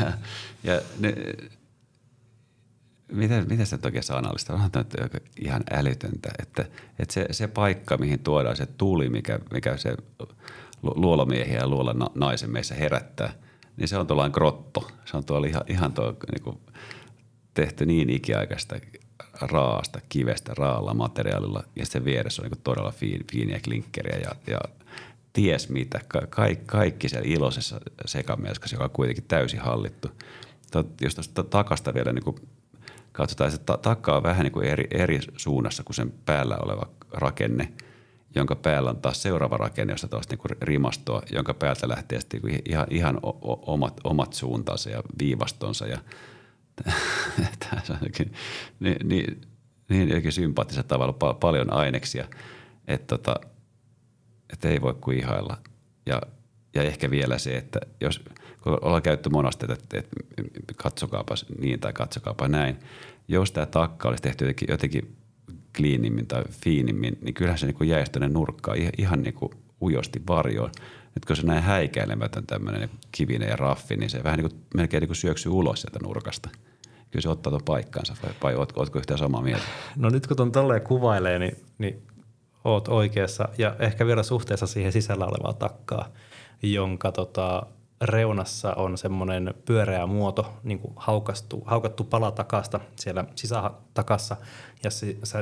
[0.00, 0.12] ja,
[0.64, 1.14] ja ne,
[3.12, 4.54] miten, miten sitä oikein sanallista?
[4.54, 4.84] On tämä
[5.40, 6.64] ihan älytöntä, että,
[6.98, 9.96] että se, se, paikka, mihin tuodaan se tuli, mikä, mikä se
[10.82, 13.32] luolomiehiä ja luola naisen meissä herättää,
[13.76, 14.90] niin se on tuollainen grotto.
[15.04, 16.58] Se on tuolla ihan, ihan tuo, niin kuin,
[17.54, 18.76] tehty niin ikiaikaista
[19.40, 24.60] raasta kivestä raalla materiaalilla ja sen vieressä on niin todella fiin, fiiniä klinkkeriä ja, ja
[25.32, 26.00] ties mitä.
[26.08, 30.08] Ka- kaikki, kaikki siellä iloisessa sekamelskassa, joka on kuitenkin täysin hallittu.
[31.00, 32.36] Jos tuosta takasta vielä niin kuin
[33.12, 37.72] katsotaan, että takka on vähän niin kuin eri, eri suunnassa kuin sen päällä oleva rakenne,
[38.34, 42.62] jonka päällä on taas seuraava rakenne, jossa taas niin rimastoa, jonka päältä lähtee sitten niin
[42.68, 43.18] ihan, ihan
[43.66, 45.86] omat, omat suuntaansa ja viivastonsa.
[45.86, 45.98] Ja,
[47.60, 47.96] tämä on
[48.80, 49.40] niin, niin,
[49.88, 52.28] niin jotenkin sympaattisella tavalla paljon aineksia,
[52.88, 53.36] että, tota,
[54.52, 55.58] että ei voi kuin ihailla.
[56.06, 56.22] Ja,
[56.74, 58.20] ja ehkä vielä se, että jos–
[58.64, 62.76] kun ollaan käytetty monasti, että, että katsokaapa niin tai katsokaapa näin.
[63.28, 65.16] Jos tämä takka olisi tehty jotenkin, jotenkin
[65.76, 69.52] kliinimmin tai fiinimmin, niin kyllähän se niin jäisi tuonne nurkkaan ihan, ihan niin kuin
[69.82, 70.70] ujosti varjoon.
[71.14, 75.00] Nyt kun se näin häikäilemätön tämmöinen kivinen ja raffi, niin se vähän niin kuin, melkein
[75.00, 76.48] niin kuin syöksyy ulos sieltä nurkasta.
[77.10, 79.64] Kyllä se ottaa tuon paikkaansa, vai, vai ootko, ootko yhtään samaa mieltä?
[79.96, 82.02] No nyt kun tuon tolleen kuvailee, niin, niin
[82.64, 86.08] oot oikeassa ja ehkä vielä suhteessa siihen sisällä olevaa takkaa,
[86.62, 87.66] jonka tota,
[88.00, 94.36] reunassa on semmoinen pyöreä muoto, niin kuin haukastu, haukattu pala takasta siellä sisätakassa,
[94.84, 94.90] ja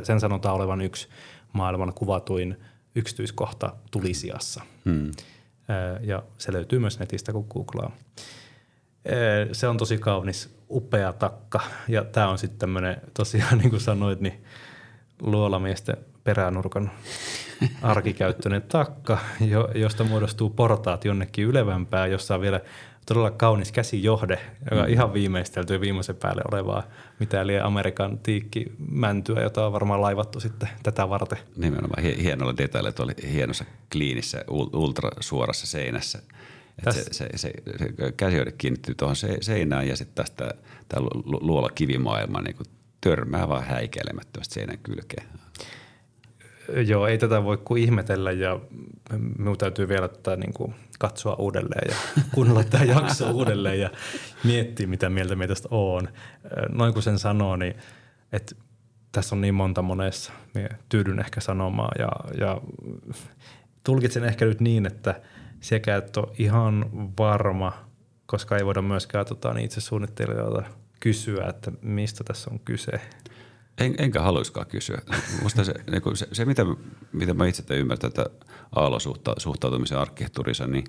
[0.03, 1.09] sen sanotaan olevan yksi
[1.53, 2.61] maailman kuvatuin
[2.95, 4.63] yksityiskohta tulisiassa.
[4.85, 5.11] Hmm.
[6.01, 7.93] ja se löytyy myös netistä, kun googlaa.
[9.53, 14.21] Se on tosi kaunis, upea takka ja tämä on sitten tämmöinen tosiaan niin kuin sanoit,
[14.21, 14.45] niin
[15.21, 16.91] luolamiesten peränurkan
[17.83, 19.19] arkikäyttöinen takka,
[19.75, 22.61] josta muodostuu portaat jonnekin ylevämpää, jossa on vielä
[23.07, 24.39] todella kaunis käsijohde,
[24.71, 24.93] joka mm.
[24.93, 26.83] ihan viimeistelty viimeisen päälle olevaa,
[27.21, 31.39] mitä eli Amerikan tiikkimäntyä, jota on varmaan laivattu sitten tätä varten.
[31.57, 36.23] Nimenomaan hienolla detailla oli hienossa kliinissä, ultrasuorassa seinässä.
[36.91, 37.53] se, se, se, se
[38.17, 40.55] käsijohde kiinnittyy tuohon seinään ja sitten tästä
[40.89, 42.57] tämä luola kivimaailma niin
[43.01, 45.27] törmää vaan häikeilemättömästi seinän kylkeen.
[46.87, 48.61] Joo, ei tätä voi kuin ihmetellä ja
[49.39, 53.91] minun täytyy vielä tätä niin kuin katsoa uudelleen ja kuunnella tämä jakso uudelleen ja
[54.45, 56.09] miettiä, mitä mieltä minä tästä on.
[56.73, 57.75] Noin kuin sen sanoo, niin
[58.33, 58.55] että
[59.13, 60.33] tässä on niin monta monessa.
[60.55, 62.09] Minä tyydyn ehkä sanomaan ja,
[62.41, 62.61] ja
[63.85, 65.21] tulkitsen ehkä nyt niin, että
[65.61, 67.73] sekä et ole ihan varma,
[68.27, 70.63] koska ei voida myöskään tota, niin itse suunnittelijoilta
[71.01, 73.01] kysyä, että mistä tässä on kyse.
[73.79, 75.03] En, enkä haluaisikaan kysyä.
[75.43, 76.67] Musta se, niin se, se mitä,
[77.13, 78.31] mitä mä itse ymmärrän tätä
[78.77, 80.85] aallon-suhtautumisen arkkitehtuurissa, niin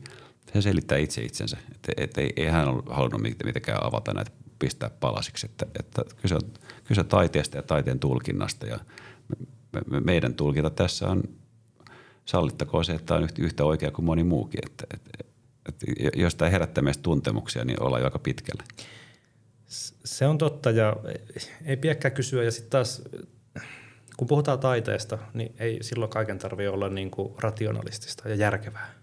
[0.54, 1.58] se selittää itse itsensä.
[1.76, 5.46] Että et ei, ei hän ole halunnut mitenkään avata näitä pistää palasiksi.
[5.46, 6.42] Että, että kyse, on,
[6.84, 8.80] kyse on taiteesta ja taiteen tulkinnasta ja
[9.28, 11.24] me, me, meidän tulkinta tässä on,
[12.26, 14.60] sallittakoon se, että on yhtä oikea kuin moni muukin.
[14.66, 15.10] Että, että,
[15.70, 18.64] että jos tämä herättää meistä tuntemuksia, niin ollaan jo aika pitkällä.
[20.06, 20.96] Se on totta ja
[21.66, 22.44] ei pidäkään kysyä.
[22.44, 23.02] Ja sitten taas,
[24.18, 28.94] kun puhutaan taiteesta, niin ei silloin kaiken tarvitse olla niin kuin rationalistista ja järkevää.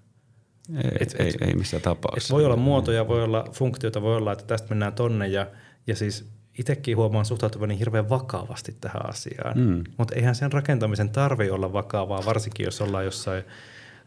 [0.77, 2.35] Ei, et, ei, et, ei missään tapauksessa.
[2.35, 5.47] voi olla muotoja, voi olla funktioita, voi olla, että tästä mennään tonne ja,
[5.87, 9.59] ja siis itsekin huomaan suhtautuvani hirveän vakavasti tähän asiaan.
[9.59, 9.85] Mm.
[9.97, 13.45] Mutta eihän sen rakentamisen tarvi olla vakavaa, varsinkin jos ollaan jossain,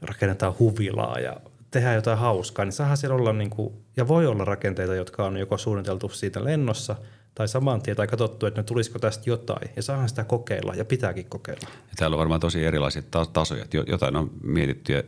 [0.01, 1.41] rakennetaan huvilaa ja
[1.73, 5.37] tehdään jotain hauskaa, niin saadaan siellä olla, niin kuin, ja voi olla rakenteita, jotka on
[5.37, 6.95] joko suunniteltu siitä lennossa
[7.35, 10.85] tai saman tien tai katsottu, että ne tulisiko tästä jotain, ja saadaan sitä kokeilla, ja
[10.85, 11.67] pitääkin kokeilla.
[11.71, 13.01] Ja täällä on varmaan tosi erilaisia
[13.33, 15.03] tasoja, että jotain on mietitty ja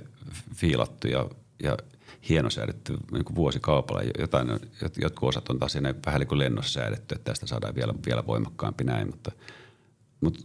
[0.56, 1.30] fiilattu ja,
[1.64, 1.78] ja
[2.30, 4.48] hienosäädetty niin kuin vuosikaupalla, jotain,
[5.02, 8.28] jotkut osat on taas siinä vähän niin kuin lennossa säädetty, että tästä saadaan vielä, vielä
[8.28, 9.32] voimakkaampi näin, mutta,
[10.22, 10.40] mutta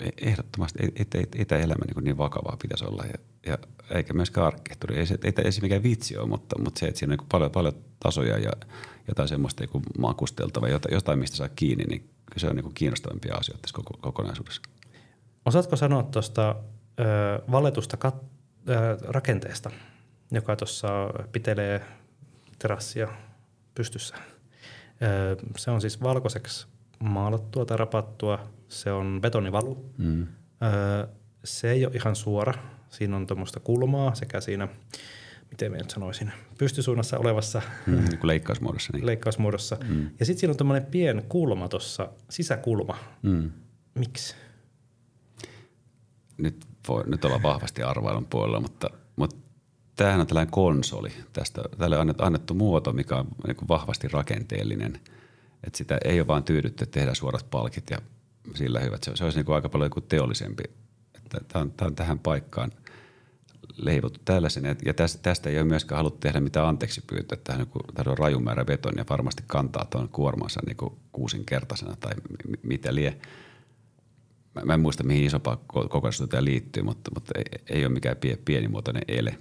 [0.00, 3.58] e-, ehdottomasti ei, ei, ei, elämä niin, niin vakavaa pitäisi olla ja, ja
[3.90, 4.98] eikä myöskään arkkitehtuuri.
[4.98, 7.28] Ei se, ei, ei se mikään vitsi ole, mutta, mutta se, että siinä on niin
[7.28, 8.52] paljon, paljon tasoja ja
[9.08, 13.62] jotain semmoista niin makusteltavaa, jotain, jotain, mistä saa kiinni, niin se on niin kiinnostavampia asioita
[13.62, 14.62] tässä koko, kokonaisuudessa.
[15.44, 16.56] Osaatko sanoa tuosta
[17.50, 18.24] valetusta kat,
[18.68, 19.70] ö, rakenteesta,
[20.30, 20.88] joka tuossa
[21.32, 21.80] pitelee
[22.58, 23.08] terassia
[23.74, 24.16] pystyssä?
[25.02, 26.66] Ö, se on siis valkoiseksi
[26.98, 28.48] maalattua tai rapattua.
[28.68, 29.90] Se on betonivalu.
[29.98, 30.22] Mm.
[30.22, 31.08] Ö,
[31.44, 32.54] se ei ole ihan suora,
[32.90, 34.68] Siinä on tuommoista kulmaa sekä siinä,
[35.50, 38.92] miten minä nyt sanoisin, pystysuunnassa olevassa mm, niin kuin leikkausmuodossa.
[38.92, 39.06] Niin.
[39.06, 39.76] leikkausmuodossa.
[39.88, 40.10] Mm.
[40.18, 42.98] Ja sitten siinä on tämmöinen pien kulma tuossa, sisäkulma.
[43.22, 43.50] Mm.
[43.94, 44.34] Miksi?
[46.38, 49.36] Nyt, voi, nyt ollaan vahvasti arvailun puolella, mutta, mutta
[49.96, 51.12] tämähän on tällainen konsoli.
[51.32, 55.00] Tästä, tälle on annettu muoto, mikä on niin vahvasti rakenteellinen.
[55.64, 57.98] Että sitä ei ole vain tyydytty, että tehdään suorat palkit ja
[58.54, 59.02] sillä hyvät.
[59.02, 60.62] Se, se olisi niin kuin aika paljon teollisempi.
[61.28, 62.72] Tämä on, on tähän paikkaan–
[63.76, 64.76] leivottu tällaisen.
[64.84, 67.38] Ja tästä, tästä ei ole myöskään haluttu tehdä mitään anteeksi pyyntöä.
[67.44, 67.66] Tähän
[68.06, 70.76] on raju määrä betonia varmasti kantaa tuon kuormansa niin
[71.12, 72.12] kuusinkertaisena tai
[72.62, 73.16] mitä lie.
[74.54, 78.16] Mä, mä en muista, mihin isompaa kokonaisuutta tämä liittyy, mutta, mutta ei, ei ole mikään
[78.16, 79.36] pie, pienimuotoinen ele.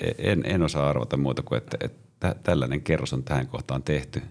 [0.00, 4.22] E, en, en osaa arvata muuta kuin, että, että tällainen kerros on tähän kohtaan tehty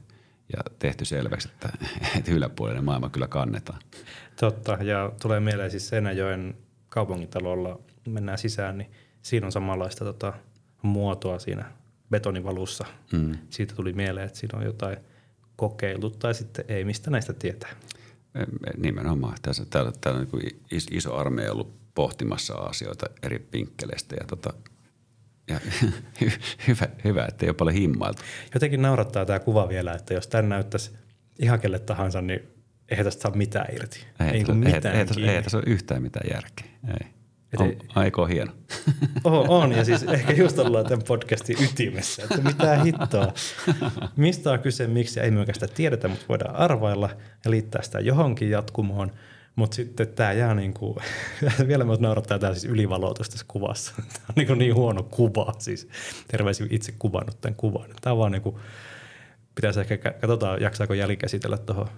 [0.53, 1.69] ja tehty selväksi, että,
[2.17, 3.79] että yläpuolinen maailma kyllä kannetaan.
[4.39, 6.55] Totta, ja tulee mieleen siis Seinäjoen
[6.95, 8.91] kaupungintalolla mennään sisään, niin
[9.21, 10.33] siinä on samanlaista tota,
[10.81, 11.71] muotoa siinä
[12.09, 12.85] betonivalussa.
[13.11, 13.37] Mm.
[13.49, 14.97] Siitä tuli mieleen, että siinä on jotain
[15.55, 17.69] kokeiltu tai sitten ei, mistä näistä tietää.
[18.77, 19.37] Nimenomaan.
[19.41, 24.53] Tässä, täällä, täällä on niin iso armeija ollut pohtimassa asioita eri vinkkeleistä ja, tota,
[25.47, 25.59] ja
[26.67, 28.21] hyvä, hyvä, että ei ole paljon himmailtu.
[28.53, 30.91] Jotenkin naurattaa tämä kuva vielä, että jos tämän näyttäisi
[31.39, 32.54] ihan kelle tahansa, niin
[32.89, 34.05] eihän tästä saa mitään irti.
[34.19, 36.67] Ei, ei, ei, ei, ei, ei tässä ole yhtään mitään järkeä.
[36.87, 37.15] Ei.
[37.57, 38.51] On, aiko hieno.
[39.23, 43.33] Oh, on, ja siis ehkä just ollaan tämän podcastin ytimessä, että mitä hittoa.
[44.15, 47.09] Mistä on kyse, miksi ei myöskään sitä tiedetä, mutta voidaan arvailla
[47.45, 49.11] ja liittää sitä johonkin jatkumoon.
[49.55, 50.95] Mutta sitten tämä jää niin kuin,
[51.67, 53.93] vielä myös naurattaa tämä siis ylivaloitus tässä kuvassa.
[54.13, 55.87] Tämä on niin, kuin niin huono kuva, siis
[56.27, 57.89] terveisiä itse kuvannut tämän kuvan.
[58.01, 58.55] Tämä on vaan niin kuin,
[59.55, 61.89] pitäisi ehkä, katsotaan jaksaako jälkikäsitellä tuohon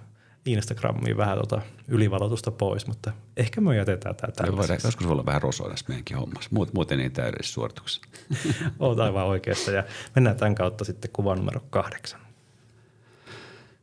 [0.52, 4.86] Instagramiin vähän tota ylivalotusta pois, mutta ehkä me jätetään tämä tällaiseksi.
[4.86, 6.50] Joskus voi olla vähän rosoa tässä meidänkin hommassa.
[6.52, 8.00] Muut, muuten niin täydellisessä suorituksessa.
[8.78, 9.84] Olet aivan oikeassa ja
[10.14, 12.20] mennään tämän kautta sitten kuva numero kahdeksan.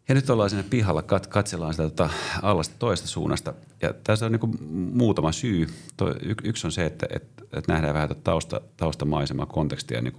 [0.10, 2.10] Ja nyt ollaan sinne pihalla, kat, katsellaan sitä tota
[2.42, 3.54] allasta toista suunnasta.
[3.82, 4.58] Ja tässä on niin
[4.94, 5.68] muutama syy.
[5.98, 10.14] Toi, y, yksi on se, että, että, että nähdään vähän tausta, taustamaisemaa, kontekstia niin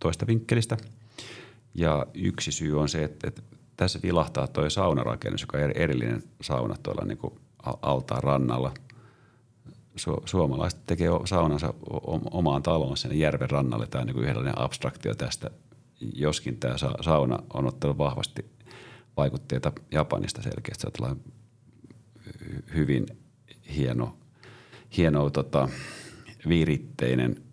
[0.00, 0.76] toista vinkkelistä.
[1.74, 3.42] Ja yksi syy on se, että, että
[3.76, 7.34] tässä vilahtaa tuo saunarakennus, joka on erillinen sauna tuolla niin kuin
[7.82, 8.74] altaan rannalla.
[9.96, 11.74] Su- suomalaiset tekee saunansa
[12.30, 13.86] omaan taloon sen järven rannalle.
[13.86, 15.50] Tämä on niin yhdenlainen abstraktio tästä,
[16.00, 18.46] joskin tämä sauna on ottanut vahvasti
[19.16, 20.86] vaikutteita Japanista selkeästi.
[20.98, 21.20] Se on
[22.74, 23.06] hyvin
[23.76, 24.16] hieno,
[24.96, 25.68] hieno tota,
[26.48, 27.45] viritteinen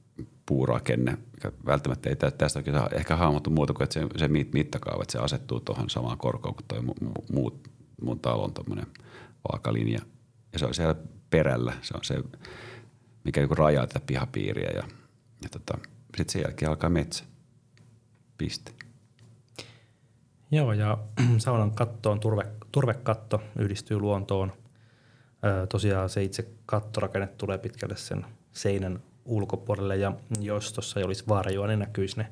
[0.46, 1.18] puurakenne.
[1.66, 5.60] Välttämättä ei tästä oikein ehkä hahmottu muuta kuin, että se, se mittakaava, että se asettuu
[5.60, 6.96] tuohon samaan korkoon kuin tuo
[7.32, 7.70] muut,
[8.02, 8.88] mun talon tuommoinen
[9.52, 10.00] vaakalinja.
[10.54, 10.96] Ja se on siellä
[11.30, 12.24] perällä, se on se,
[13.24, 14.84] mikä joku rajaa tätä pihapiiriä ja,
[15.44, 15.78] ja tota,
[16.18, 17.24] sitten sen jälkeen alkaa metsä.
[18.38, 18.72] Piste.
[20.52, 20.98] Joo, ja
[21.38, 24.54] saunan katto on turve, turvekatto, yhdistyy luontoon.
[25.46, 31.24] Öö, tosiaan se itse kattorakenne tulee pitkälle sen seinän ulkopuolelle, ja jos tuossa ei olisi
[31.28, 32.28] varjoa, niin näkyisi ne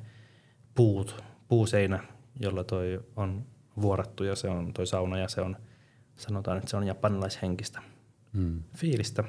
[0.74, 2.04] puut, puuseinä,
[2.40, 3.46] jolla toi on
[3.80, 5.56] vuorattu, ja se on toi sauna, ja se on,
[6.16, 7.82] sanotaan, että se on japanilaishenkistä
[8.34, 8.62] hmm.
[8.76, 9.24] fiilistä.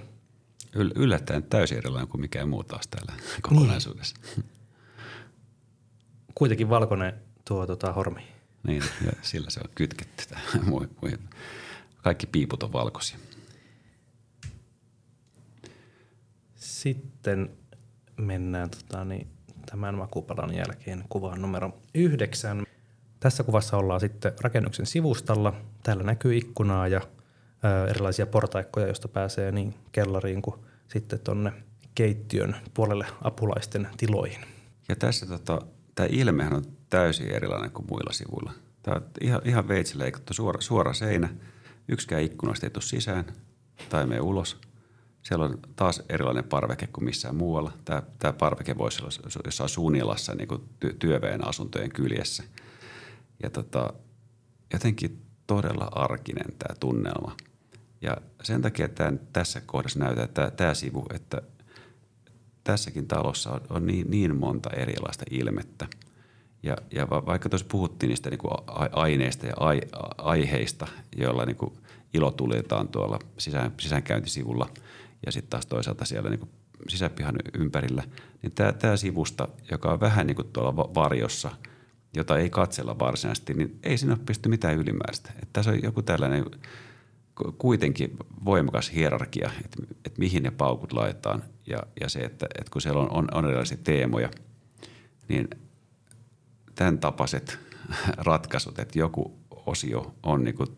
[0.75, 4.15] Yl- yllättäen täysin erilainen kuin mikään muu taas täällä kokonaisuudessa.
[4.35, 4.45] Niin.
[6.35, 7.13] Kuitenkin valkoinen
[7.47, 8.21] tuo tota, hormi.
[8.67, 10.35] Niin, ja sillä se on kytketty.
[12.03, 13.17] Kaikki piiput on valkoisia.
[16.83, 17.49] Sitten
[18.17, 19.27] mennään tota, niin,
[19.71, 22.65] tämän makupalan jälkeen kuvaan numero yhdeksän.
[23.19, 25.53] Tässä kuvassa ollaan sitten rakennuksen sivustalla.
[25.83, 30.55] Täällä näkyy ikkunaa ja ö, erilaisia portaikkoja, joista pääsee niin kellariin kuin
[30.87, 31.53] sitten tuonne
[31.95, 34.41] keittiön puolelle apulaisten tiloihin.
[34.89, 35.61] Ja tässä tota,
[35.95, 38.51] tämä ilmehän on täysin erilainen kuin muilla sivuilla.
[38.83, 41.29] Tämä on ihan, ihan veitsileikattu suora, suora seinä.
[41.87, 43.25] Yksikään ikkunasta ei tule sisään
[43.89, 44.72] tai mene ulos.
[45.23, 47.71] Siellä on taas erilainen parveke kuin missään muualla.
[47.85, 50.61] Tämä, tämä parveke voisi olla jossain Suunilassa niin kuin
[50.99, 52.43] työväen asuntojen kyljessä.
[53.43, 53.93] Ja tota,
[54.73, 57.35] jotenkin todella arkinen tämä tunnelma.
[58.01, 61.41] Ja sen takia tämän, tässä kohdassa näyttää tämä, tämä sivu, että
[62.63, 65.87] tässäkin talossa on, on niin, niin monta erilaista ilmettä–
[66.63, 68.51] ja, ja vaikka tuossa puhuttiin niistä niin kuin
[68.91, 69.81] aineista ja ai,
[70.17, 71.73] aiheista, joilla niin kuin
[72.13, 74.69] ilo tuljetaan tuolla sisään, sisäänkäyntisivulla
[75.25, 76.49] ja sitten taas toisaalta siellä niin
[76.89, 78.03] sisäpihan ympärillä,
[78.41, 81.51] niin tämä sivusta, joka on vähän niin kuin tuolla varjossa,
[82.15, 85.31] jota ei katsella varsinaisesti, niin ei siinä ole pysty mitään ylimääräistä.
[85.33, 86.45] Että tässä on joku tällainen
[87.57, 92.81] kuitenkin voimakas hierarkia, että, että mihin ne paukut laitetaan ja, ja se, että, että kun
[92.81, 94.29] siellä on, on, on erilaisia teemoja,
[95.27, 95.47] niin–
[96.75, 97.59] tämän tapaiset
[98.17, 100.69] ratkaisut, että joku osio on niin kuin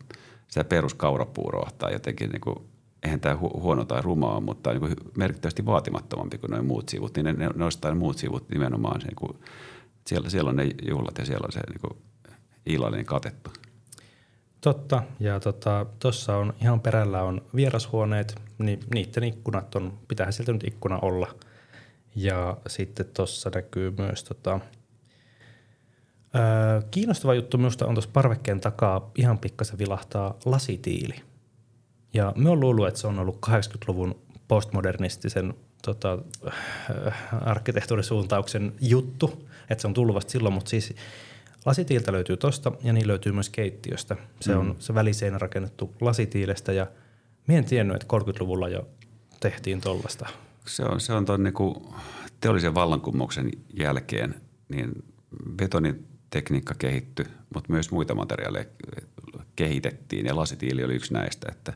[0.48, 2.56] sitä peruskaurapuuroa tai jotenkin, niin kuin,
[3.02, 7.24] eihän tämä huono tai rumaa, mutta niin kuin merkittävästi vaatimattomampi kuin noin muut sivut, niin
[7.24, 9.38] ne, ne nostaa ne muut sivut nimenomaan, niin kuin,
[10.06, 11.98] siellä, siellä on ne juhlat ja siellä on se niin kuin
[12.66, 13.50] illallinen katettu.
[14.60, 15.40] Totta, ja
[15.98, 20.98] tuossa tota, on ihan perällä on vierashuoneet, niin niiden ikkunat on, pitää sieltä nyt ikkuna
[20.98, 21.34] olla.
[22.16, 24.60] Ja sitten tuossa näkyy myös tota,
[26.90, 31.14] kiinnostava juttu minusta on tuossa parvekkeen takaa ihan pikkasen vilahtaa lasitiili.
[32.16, 34.14] Ja me on luullut, että se on ollut 80-luvun
[34.48, 36.18] postmodernistisen tota,
[37.06, 40.94] äh, arkkitehtuurisuuntauksen juttu, että se on tullut vasta silloin, mutta siis
[41.66, 44.16] lasitiiltä löytyy tosta ja niin löytyy myös keittiöstä.
[44.40, 44.60] Se mm.
[44.60, 46.86] on se väliseinä rakennettu lasitiilestä ja
[47.46, 48.88] me en tiennyt, että 30-luvulla jo
[49.40, 50.28] tehtiin tollasta.
[50.66, 51.94] Se on, se on tuon niinku
[52.40, 54.34] teollisen vallankumouksen jälkeen,
[54.68, 55.04] niin
[55.56, 58.64] betonin tekniikka kehittyi, mutta myös muita materiaaleja
[59.56, 61.72] kehitettiin ja lasitiili oli yksi näistä, että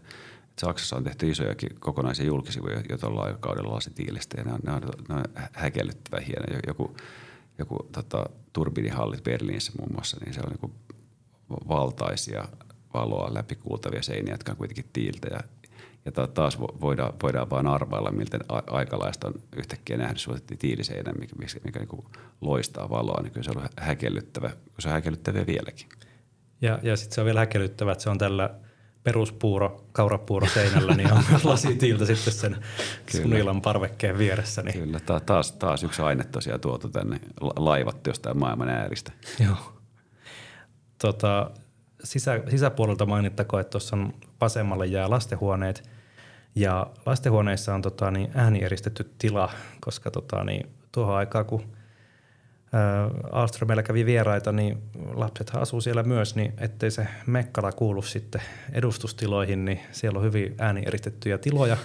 [0.61, 4.81] Saksassa on tehty isojakin kokonaisia julkisivuja jo tuolla aikakaudella lasitiilistä ja ne on, ne on,
[5.09, 6.61] ne on häkellyttävän hieno.
[6.67, 6.97] Joku,
[7.59, 10.75] joku tota, turbiinihallit Berliinissä muun muassa, niin se on niin
[11.69, 12.49] valtaisia
[12.95, 15.41] valoa läpikuultavia seiniä, jotka on kuitenkin tiiltä ja
[16.05, 21.53] ja taas voidaan, voidaan vain arvailla, miltä aikalaista on yhtäkkiä nähnyt suositti tiiliseinä, mikä, mikä,
[21.65, 22.05] mikä niin
[22.41, 25.89] loistaa valoa, niin kyllä se on häkellyttävä, kun se on häkellyttävä vieläkin.
[26.61, 28.51] Ja, ja sitten se on vielä häkellyttävä, että se on tällä
[29.03, 32.57] peruspuuro, kaurapuuro seinällä, niin on lasitiiltä sitten sen
[33.11, 34.63] Sunilan parvekkeen vieressä.
[34.63, 34.81] Niin.
[34.81, 37.21] Kyllä, taas, taas yksi aine tosiaan tuotu tänne
[37.57, 39.13] laivat jostain maailman ääristä.
[39.45, 39.57] Joo.
[40.99, 41.51] Tota,
[42.05, 43.97] sisä, sisäpuolelta mainittakoon, että tuossa
[44.41, 45.91] vasemmalle jää lastenhuoneet
[46.55, 51.63] ja lastenhuoneissa on tota, niin äänieristetty tila, koska tota, niin, tuohon aikaan kun
[53.33, 54.79] Alströmillä kävi vieraita, niin
[55.15, 58.43] lapset asuu siellä myös, niin ettei se Mekkala kuulu sitten
[58.73, 61.77] edustustiloihin, niin siellä on hyvin äänieristettyjä tiloja,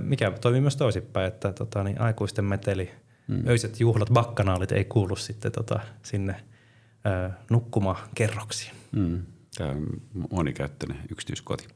[0.00, 2.90] mikä toimii myös toisinpäin, että tota, niin aikuisten meteli,
[3.28, 3.48] mm.
[3.48, 6.36] öiset juhlat, bakkanaalit ei kuulu sitten tota, sinne
[7.50, 8.74] nukkumaan kerroksiin.
[8.92, 9.22] Mm.
[9.58, 9.86] Tämä on
[10.30, 11.68] monikäyttöinen yksityiskoti.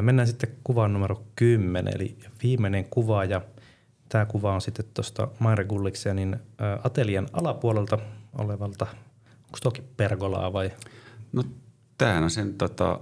[0.00, 3.40] Mennään sitten kuvaan numero 10, eli viimeinen kuva ja
[4.10, 6.36] tämä kuva on sitten tuosta Maire Gulliksenin
[6.84, 7.98] atelien alapuolelta
[8.38, 8.86] olevalta,
[9.44, 10.70] onko toki pergolaa vai?
[11.32, 11.44] No
[11.98, 13.00] tämähän on sen tota,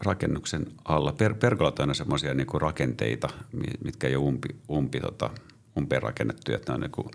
[0.00, 1.12] rakennuksen alla.
[1.12, 3.28] Per, pergolat on semmoisia niinku rakenteita,
[3.84, 5.30] mitkä ei ole umpi, umpi, tota,
[5.78, 7.10] umpeen rakennettuja, että ne on niinku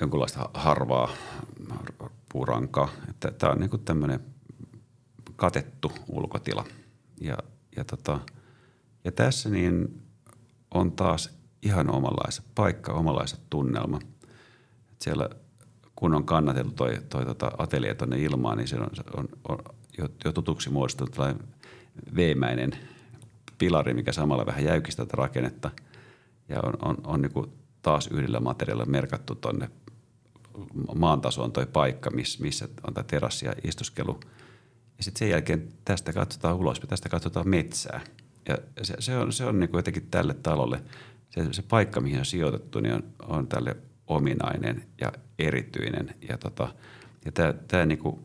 [0.00, 1.08] jonkunlaista harvaa
[2.32, 2.88] puurankaa.
[3.10, 4.20] Että tämä on niinku tämmöinen
[5.36, 6.64] katettu ulkotila.
[7.20, 7.38] Ja
[7.76, 8.20] ja, tota,
[9.04, 10.02] ja tässä niin
[10.74, 11.35] on taas
[11.66, 13.98] ihan omanlaisa paikka, omanlaisa tunnelma.
[14.92, 15.28] Et siellä
[15.96, 19.58] kun on kannateltu toi, toi tota atelje tuonne ilmaan, niin se on, on, on
[19.98, 21.42] jo, jo tutuksi muodostunut tällainen
[22.16, 22.72] veemäinen
[23.58, 25.70] pilari, mikä samalla vähän jäykistää tätä rakennetta.
[26.48, 27.52] Ja on, on, on niin
[27.82, 29.70] taas yhdellä materiaalilla merkattu tuonne
[30.94, 34.20] maan tasoon toi paikka, miss, missä on tämä terassi ja istuskelu–
[34.98, 38.00] ja sitten sen jälkeen tästä katsotaan ulos, tästä katsotaan metsää.
[38.48, 40.82] Ja se, se on, se on niin jotenkin tälle talolle,
[41.44, 43.76] se, se paikka, mihin on sijoitettu, niin on, on tälle
[44.06, 46.14] ominainen ja erityinen.
[46.28, 46.74] Ja, tota,
[47.24, 48.20] ja tämä, tämä niin kuin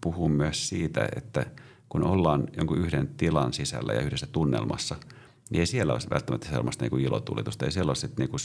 [0.00, 1.46] puhuu myös siitä, että
[1.88, 4.96] kun ollaan jonkun yhden tilan sisällä ja yhdessä tunnelmassa–
[5.50, 7.64] niin ei siellä ole välttämättä sellaista niin ilotulitusta.
[7.64, 8.40] Ei siellä, ole sit, niin kuin,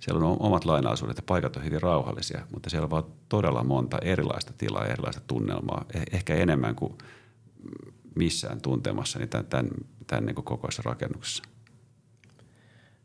[0.00, 3.98] siellä on omat lainaisuudet ja paikat on hyvin rauhallisia, mutta siellä on vaan todella monta
[4.02, 5.84] erilaista tilaa ja erilaista tunnelmaa.
[5.94, 6.98] Eh, ehkä enemmän kuin
[8.14, 9.70] missään tuntemassa niin tämän, tämän,
[10.06, 11.42] tämän niin kokoisessa rakennuksessa.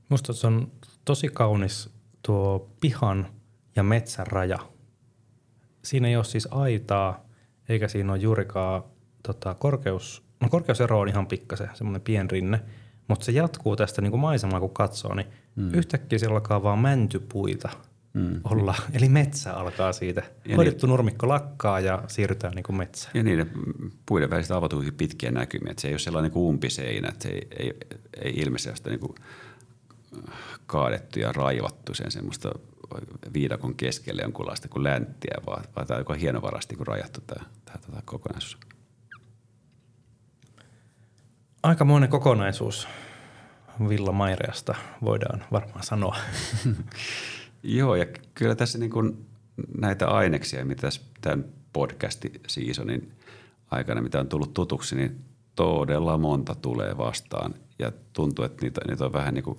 [0.10, 0.72] Minusta se on
[1.06, 1.90] tosi kaunis
[2.22, 3.28] tuo pihan
[3.76, 4.60] ja metsän raja.
[5.84, 7.26] Siinä ei ole siis aitaa,
[7.70, 8.84] eikä siinä ole juurikaan
[9.24, 12.62] tota, korkeus, no korkeusero on ihan pikkasen, semmoinen pienrinne–
[13.10, 15.74] mutta se jatkuu tästä niin kuin maisemaa, kun katsoo, niin mm.
[15.74, 17.70] yhtäkkiä siellä alkaa vaan mäntypuita
[18.14, 18.42] mm.
[18.44, 18.76] olla.
[18.98, 20.24] Eli metsä alkaa siitä.
[20.46, 23.12] Ja Hoidettu niin, nurmikko lakkaa ja siirrytään niin kuin metsään.
[23.14, 23.50] Ja niin,
[24.06, 25.72] puiden välistä avautuu pitkiä näkymiä.
[25.72, 27.74] Että se ei ole sellainen kuin umpiseinä, että se ei, ei,
[28.22, 29.16] ei ilmeisesti niin kuin
[30.66, 32.50] kaadettu ja raivattu sen semmoista
[33.34, 38.02] viidakon keskelle jonkunlaista kuin länttiä, vaan, vaan tämä on hienovarasti kuin rajattu tämä, tämä, tämä
[38.06, 38.58] kokonaisuus
[41.64, 42.88] aikamoinen kokonaisuus
[43.90, 46.16] Villa Maireasta, voidaan varmaan sanoa.
[47.64, 49.26] Joo, ja kyllä tässä niin kuin
[49.78, 50.90] näitä aineksia, mitä
[51.22, 53.12] tämän podcast-seasonin
[53.72, 57.56] aikana, mitä on tullut tutuksi, niin todella monta tulee vastaan.
[57.80, 59.58] Ja tuntuu, että niitä, niitä on vähän niin kuin,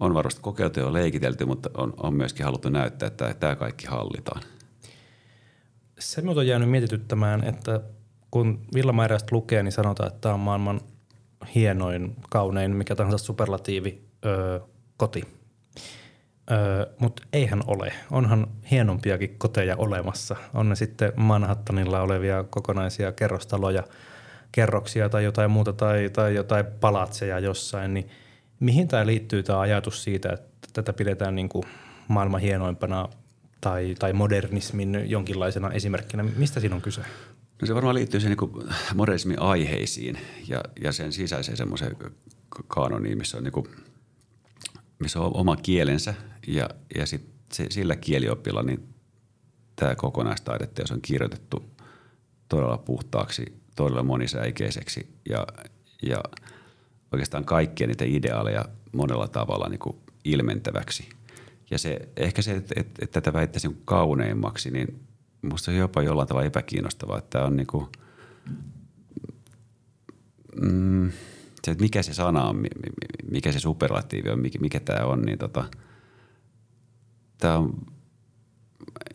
[0.00, 4.42] on varmasti kokeiltu ja leikitelty, mutta on, on myöskin haluttu näyttää, että tämä kaikki hallitaan.
[5.98, 7.80] Se minut on jäänyt mietityttämään, että
[8.30, 10.80] kun Villamäärästä lukee, niin sanotaan, että tämä on maailman
[11.54, 14.60] hienoin, kaunein, mikä tahansa superlatiivi öö,
[14.96, 15.22] koti.
[16.50, 17.92] Öö, Mutta eihän ole.
[18.10, 20.36] Onhan hienompiakin koteja olemassa.
[20.54, 23.82] On ne sitten Manhattanilla olevia kokonaisia kerrostaloja,
[24.52, 27.94] kerroksia tai jotain muuta tai, tai jotain palatseja jossain.
[27.94, 28.10] Niin
[28.60, 31.64] mihin tämä liittyy tämä ajatus siitä, että tätä pidetään niin kuin
[32.08, 33.08] maailman hienoimpana
[33.60, 36.22] tai, tai modernismin jonkinlaisena esimerkkinä?
[36.22, 37.00] Mistä siinä on kyse?
[37.60, 41.96] No se varmaan liittyy sen niin modernismin aiheisiin ja, ja sen sisäiseen semmoiseen
[42.66, 43.66] kaanoniin, missä on, niin kuin,
[44.98, 46.14] missä on oma kielensä
[46.46, 48.94] ja, ja sit se, sillä kieliopilla niin
[49.76, 51.70] tämä kokonaistaideteos on kirjoitettu
[52.48, 55.46] todella puhtaaksi, todella monisäikeiseksi ja,
[56.02, 56.22] ja
[57.12, 61.08] oikeastaan kaikkia niitä ideaaleja monella tavalla niin kuin ilmentäväksi.
[61.70, 65.00] Ja se, ehkä se, että, että, että tätä väittäisin kauneimmaksi, niin
[65.42, 67.88] musta on jopa jollain tavalla epäkiinnostavaa, että tämä on niinku,
[70.62, 71.10] mm,
[71.64, 72.62] se, että mikä se sana on,
[73.30, 75.64] mikä se superlatiivi on, mikä, mikä tämä on, niin tota,
[77.38, 77.74] tämä on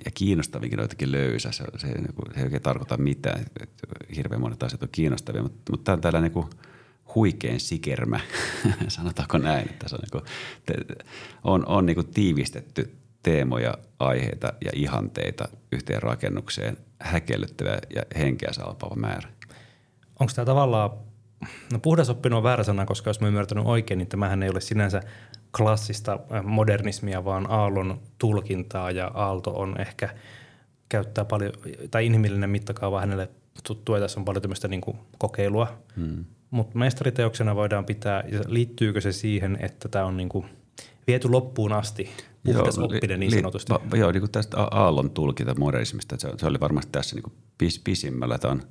[0.05, 1.51] ja kiinnostavinkin jotenkin löysä.
[1.51, 1.87] Se, se, se,
[2.33, 3.45] se ei oikein tarkoita mitään.
[4.15, 6.49] Hirveän monet asiat on kiinnostavia, mutta, mutta tämä on tällainen niin
[7.15, 8.19] huikein sikermä,
[8.87, 9.69] sanotaanko näin.
[9.69, 10.23] Että se on, niin kuin,
[11.43, 18.95] on, on niin kuin tiivistetty teemoja, aiheita ja ihanteita yhteen rakennukseen häkellyttävä ja henkeä salpaava
[18.95, 19.29] määrä.
[20.19, 20.89] Onko tämä tavallaan,
[21.73, 25.01] no puhdasoppinut on väärä sana, koska jos mä ymmärtänyt oikein, niin tämähän ei ole sinänsä
[25.57, 30.09] klassista äh, modernismia, vaan Aallon tulkintaa ja Aalto on ehkä
[30.89, 31.53] käyttää paljon,
[31.91, 33.29] tai inhimillinen mittakaava hänelle
[33.63, 35.77] tuttu, ja tässä on paljon tämmöistä niin kuin kokeilua.
[35.95, 36.25] Hmm.
[36.55, 40.45] Mutta mestariteoksena voidaan pitää, ja liittyykö se siihen, että tämä on niin kuin
[41.07, 42.09] viety loppuun asti,
[42.43, 43.73] puhdas oppinen niin sanotusti?
[43.73, 47.33] Li, va, joo, niin kuin tästä Aallon tulkinta modernismista, se, se oli varmasti tässä niin
[47.57, 48.61] pis, pisimmällä, tämä on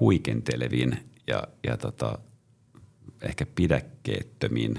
[0.00, 2.18] huikentelevin ja, ja tota,
[3.22, 4.78] ehkä pidäkkeettömin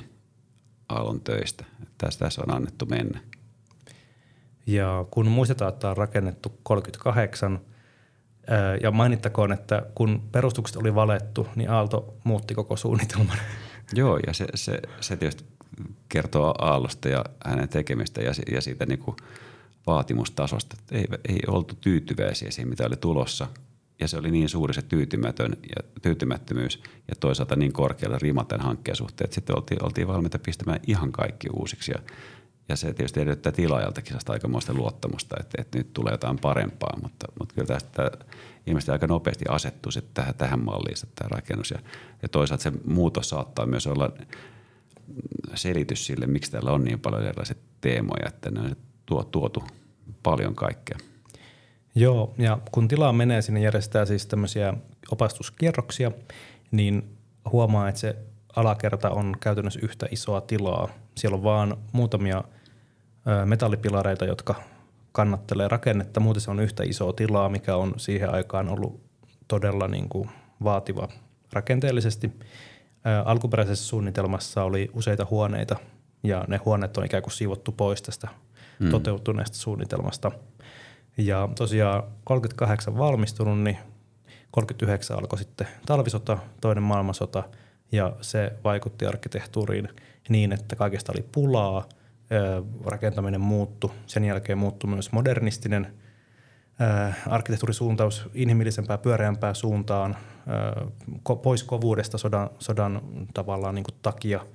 [0.90, 1.66] Aallon töistä.
[1.98, 3.20] Tässä, tässä on annettu mennä.
[4.68, 7.60] Ja kun muistetaan, että on rakennettu 38,
[8.82, 13.38] ja mainittakoon, että kun perustukset oli valettu, niin Aalto muutti koko suunnitelman.
[13.94, 15.44] Joo, ja se, se, se tietysti
[16.10, 19.16] kertoo Aallosta ja hänen tekemistä ja, ja siitä niin kuin
[19.88, 20.76] vaatimustasosta.
[20.92, 23.48] Ei, ei oltu tyytyväisiä siihen, mitä oli tulossa.
[24.00, 28.66] Ja se oli niin suuri se tyytymätön ja tyytymättömyys ja toisaalta niin korkealla rima tämän
[28.66, 31.92] hankkeen suhteen, että sitten oltiin, oltiin valmiita pistämään ihan kaikki uusiksi.
[31.92, 32.00] Ja
[32.70, 37.56] ja se tietysti edellyttää tilaajaltakin aikamoista luottamusta, että, että nyt tulee jotain parempaa, mutta, mutta
[37.56, 38.12] kyllä tästä
[38.68, 41.72] ilmeisesti aika nopeasti asettuu tähän, tähän malliin tämä rakennus.
[41.72, 41.80] Ja,
[42.22, 44.12] ja toisaalta se muutos saattaa myös olla
[45.56, 49.64] selitys sille, miksi täällä on niin paljon erilaisia teemoja, että ne on tuo, tuotu
[50.24, 50.98] paljon kaikkea.
[51.96, 54.74] Joo, ja kun tilaa menee, sinne järjestää siis tämmöisiä
[55.12, 56.12] opastuskierroksia,
[56.72, 57.18] niin
[57.52, 58.16] huomaa, että se
[58.56, 60.90] alakerta on käytännössä yhtä isoa tilaa.
[61.16, 62.44] Siellä on vaan muutamia
[63.46, 64.56] metallipilareita, jotka
[65.12, 66.20] kannattelee rakennetta.
[66.20, 69.02] Muuten se on yhtä isoa tilaa, mikä on siihen aikaan ollut
[69.48, 70.30] todella niin kuin
[70.64, 71.08] vaativa
[71.54, 72.32] rakenteellisesti.
[73.26, 75.76] Alkuperäisessä suunnitelmassa oli useita huoneita
[76.24, 78.28] ja ne huoneet on ikään kuin siivottu pois tästä
[78.80, 78.90] mm.
[78.90, 80.32] toteutuneesta suunnitelmasta.
[81.18, 83.78] Ja tosiaan 38 valmistunut, niin
[84.52, 87.44] 39 alkoi sitten talvisota, toinen maailmansota–
[87.92, 89.90] ja se vaikutti arkkitehtuuriin
[90.30, 91.90] niin, että kaikesta oli pulaa,
[92.86, 95.94] rakentaminen muuttui, sen jälkeen muuttui myös modernistinen
[97.30, 100.18] arkkitehtuurisuuntaus inhimillisempää, pyöreämpää suuntaan,
[101.44, 103.02] pois kovuudesta sodan, sodan
[103.34, 104.46] tavallaan niin kuin takia,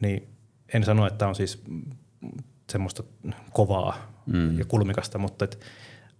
[0.00, 0.28] niin
[0.74, 1.62] en sano, että on siis
[2.70, 3.02] semmoista
[3.52, 4.58] kovaa mm.
[4.58, 5.60] ja kulmikasta, mutta et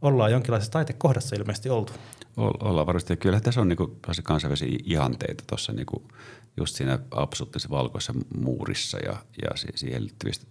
[0.03, 1.93] ollaan jonkinlaisessa taitekohdassa ilmeisesti oltu.
[2.37, 3.17] Ollaan varmasti.
[3.17, 6.09] Kyllä tässä on niinku kansainvälisiä ihanteita tuossa niinku
[6.57, 10.47] just siinä absoluuttisessa valkoisessa muurissa ja, ja siihen liittyvistä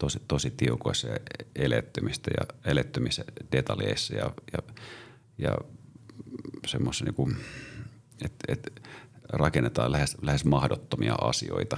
[0.00, 1.16] tosi, tosi tiukoissa ja
[1.56, 4.74] elettymistä ja elettymisen detaljeissa ja, ja,
[5.38, 5.58] ja
[6.66, 7.30] semmoisessa niinku,
[8.24, 8.82] että et
[9.32, 11.76] rakennetaan lähes, lähes mahdottomia asioita,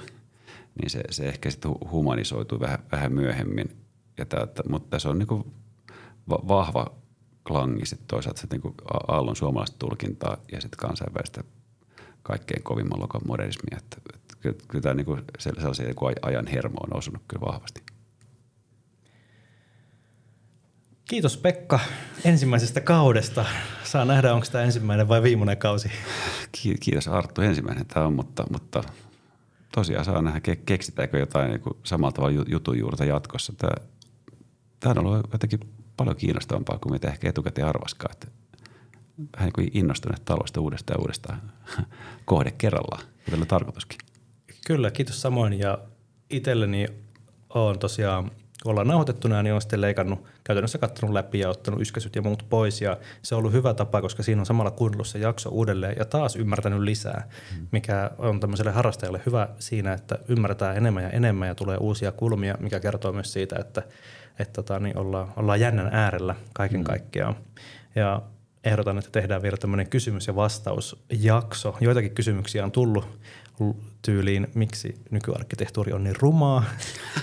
[0.81, 3.77] niin se, se ehkä sitten humanisoituu vähän, vähän myöhemmin.
[4.19, 5.53] Ja tää, mutta tässä on niinku
[6.29, 6.95] vahva
[7.45, 8.75] klangi sitten toisaalta se niinku
[9.09, 11.45] aallon suomalaista tulkintaa ja sitten kansainvälistä
[12.23, 13.79] kaikkein kovimman lokon modernismia.
[13.79, 17.83] Että, että kyllä, tämä niinku sellaisia ajan hermo on osunut kyllä vahvasti.
[21.13, 21.81] Kiitos Pekka
[22.25, 23.45] ensimmäisestä kaudesta.
[23.85, 25.91] Saa nähdä, onko tämä ensimmäinen vai viimeinen kausi.
[26.81, 28.85] Kiitos Arttu, ensimmäinen tämä on, mutta, mutta
[29.75, 33.53] tosiaan saa nähdä, keksitäänkö jotain niin samalla tavalla jutun juurta jatkossa.
[33.59, 33.73] Tämä,
[34.81, 35.61] tämä on ollut jotenkin
[35.97, 38.13] paljon kiinnostavampaa kuin mitä ehkä etukäteen arvaskaan.
[38.13, 38.27] Että
[39.37, 41.43] vähän niin kuin innostuneet talosta uudestaan ja uudestaan
[42.25, 43.99] kohde kerrallaan, kuten tarkoituskin.
[44.67, 45.59] Kyllä, kiitos samoin.
[45.59, 45.79] Ja
[46.31, 46.87] itselleni
[47.51, 48.31] on tosiaan,
[48.63, 52.47] kun ollaan nauhoitettuna, niin on sitten leikannut, käytännössä katsonut läpi ja ottanut yskäsyt ja muut
[52.49, 52.81] pois.
[52.81, 56.05] Ja se on ollut hyvä tapa, koska siinä on samalla kuunnellut se jakso uudelleen ja
[56.05, 57.67] taas ymmärtänyt lisää, mm.
[57.73, 62.57] mikä on tämmöiselle harrastajalle hyvä siinä, että ymmärretään enemmän ja enemmän ja tulee uusia kulmia,
[62.61, 63.83] mikä kertoo myös siitä, että,
[64.39, 66.85] että tota, niin ollaan, ollaan jännän äärellä kaiken mm.
[66.85, 67.37] kaikkiaan.
[67.95, 68.23] Ja
[68.65, 71.77] ehdotan, että tehdään vielä tämmöinen kysymys- ja vastausjakso.
[71.81, 73.19] Joitakin kysymyksiä on tullut
[74.03, 76.65] tyyliin, miksi nykyarkkitehtuuri on niin rumaa,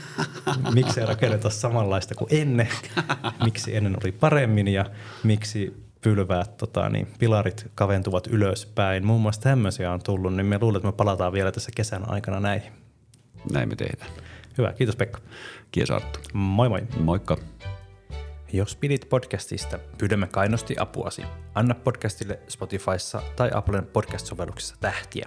[0.75, 2.67] miksi ei rakenneta samanlaista kuin ennen,
[3.43, 4.85] miksi ennen oli paremmin ja
[5.23, 9.05] miksi pylväät, tota, niin pilarit kaventuvat ylöspäin.
[9.05, 12.39] Muun muassa tämmöisiä on tullut, niin me luulen, että me palataan vielä tässä kesän aikana
[12.39, 12.71] näihin.
[13.51, 14.11] Näin me tehdään.
[14.57, 15.19] Hyvä, kiitos Pekka.
[15.71, 16.19] Kiitos Arttu.
[16.33, 16.81] Moi moi.
[16.99, 17.37] Moikka.
[18.53, 21.23] Jos pidit podcastista, pyydämme kainosti apuasi.
[21.55, 25.25] Anna podcastille Spotifyssa tai Applen podcast-sovelluksessa tähtiä.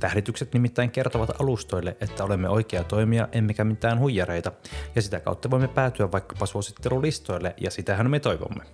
[0.00, 4.52] Tähditykset nimittäin kertovat alustoille, että olemme oikea toimija emmekä mitään huijareita,
[4.96, 8.64] ja sitä kautta voimme päätyä vaikkapa suosittelulistoille, ja sitähän me toivomme.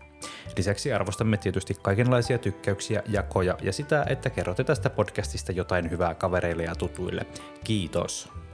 [0.57, 6.64] Lisäksi arvostamme tietysti kaikenlaisia tykkäyksiä, jakoja ja sitä, että kerrotte tästä podcastista jotain hyvää kavereille
[6.64, 7.27] ja tutuille.
[7.64, 8.45] Kiitos!